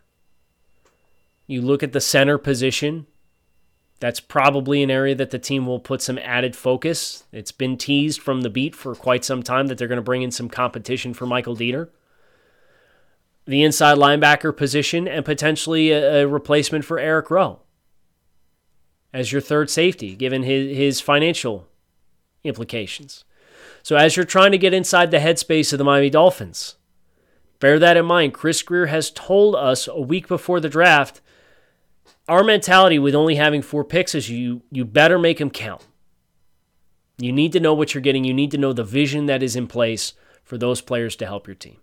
you 1.48 1.62
look 1.62 1.84
at 1.84 1.94
the 1.94 2.02
center 2.02 2.38
position. 2.38 3.08
That's 4.00 4.20
probably 4.20 4.84
an 4.84 4.92
area 4.92 5.16
that 5.16 5.32
the 5.32 5.40
team 5.40 5.66
will 5.66 5.80
put 5.80 6.02
some 6.02 6.20
added 6.20 6.56
focus. 6.56 7.24
It's 7.32 7.52
been 7.52 7.78
teased 7.78 8.22
from 8.22 8.42
the 8.42 8.50
beat 8.50 8.76
for 8.76 8.94
quite 8.94 9.26
some 9.26 9.42
time 9.42 9.68
that 9.68 9.78
they're 9.78 9.88
going 9.88 9.98
to 9.98 10.04
bring 10.04 10.22
in 10.22 10.32
some 10.32 10.50
competition 10.50 11.14
for 11.14 11.26
Michael 11.26 11.56
Deiter. 11.56 11.90
The 13.46 13.64
inside 13.64 13.98
linebacker 13.98 14.56
position 14.56 15.08
and 15.08 15.26
potentially 15.26 15.92
a, 15.92 16.24
a 16.24 16.28
replacement 16.28 16.86
for 16.86 17.00
Eric 17.00 17.32
Rowe 17.32 17.62
as 19.14 19.32
your 19.32 19.42
third 19.42 19.70
safety, 19.70 20.16
given 20.16 20.44
his, 20.44 20.78
his 20.78 21.02
financial 21.02 21.68
implications. 22.44 23.24
So, 23.82 23.96
as 23.96 24.16
you're 24.16 24.26
trying 24.26 24.52
to 24.52 24.58
get 24.58 24.74
inside 24.74 25.12
the 25.12 25.18
headspace 25.18 25.72
of 25.72 25.80
the 25.80 25.86
Miami 25.86 26.10
Dolphins, 26.10 26.76
bear 27.60 27.80
that 27.80 27.98
in 27.98 28.06
mind. 28.06 28.34
Chris 28.34 28.62
Grier 28.62 28.88
has 28.88 29.10
told 29.10 29.56
us 29.56 29.88
a 29.88 30.02
week 30.02 30.28
before 30.28 30.60
the 30.60 30.70
draft 30.70 31.22
our 32.28 32.44
mentality 32.44 33.00
with 33.00 33.16
only 33.16 33.36
having 33.36 33.62
four 33.62 33.84
picks 33.84 34.14
is 34.14 34.30
you 34.30 34.62
you 34.72 34.86
better 34.86 35.18
make 35.18 35.38
them 35.38 35.50
count. 35.50 35.86
You 37.18 37.32
need 37.32 37.52
to 37.54 37.60
know 37.60 37.74
what 37.74 37.94
you're 37.94 38.02
getting. 38.02 38.24
You 38.24 38.34
need 38.34 38.52
to 38.52 38.58
know 38.58 38.74
the 38.74 38.84
vision 38.84 39.26
that 39.26 39.42
is 39.42 39.56
in 39.56 39.68
place 39.68 40.14
for 40.44 40.58
those 40.58 40.82
players 40.82 41.16
to 41.18 41.26
help 41.26 41.48
your 41.48 41.56
team. 41.56 41.78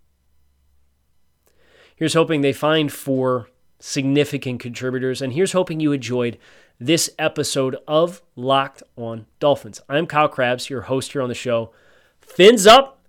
Here's 1.96 2.14
hoping 2.14 2.40
they 2.40 2.52
find 2.52 2.92
four 2.92 3.48
significant 3.78 4.60
contributors, 4.60 5.20
and 5.20 5.32
here's 5.32 5.52
hoping 5.52 5.80
you 5.80 5.92
enjoyed 5.92 6.38
this 6.78 7.10
episode 7.18 7.76
of 7.86 8.22
Locked 8.36 8.82
On 8.96 9.26
Dolphins. 9.38 9.80
I'm 9.88 10.06
Kyle 10.06 10.28
Crabbs, 10.28 10.70
your 10.70 10.82
host 10.82 11.12
here 11.12 11.22
on 11.22 11.28
the 11.28 11.34
show. 11.34 11.72
Fins 12.20 12.66
up. 12.66 13.00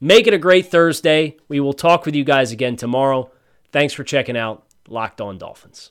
Make 0.00 0.26
it 0.26 0.34
a 0.34 0.38
great 0.38 0.70
Thursday. 0.70 1.36
We 1.48 1.58
will 1.58 1.72
talk 1.72 2.06
with 2.06 2.14
you 2.14 2.24
guys 2.24 2.52
again 2.52 2.76
tomorrow. 2.76 3.30
Thanks 3.72 3.94
for 3.94 4.04
checking 4.04 4.36
out 4.36 4.64
Locked 4.88 5.20
On 5.20 5.38
Dolphins. 5.38 5.90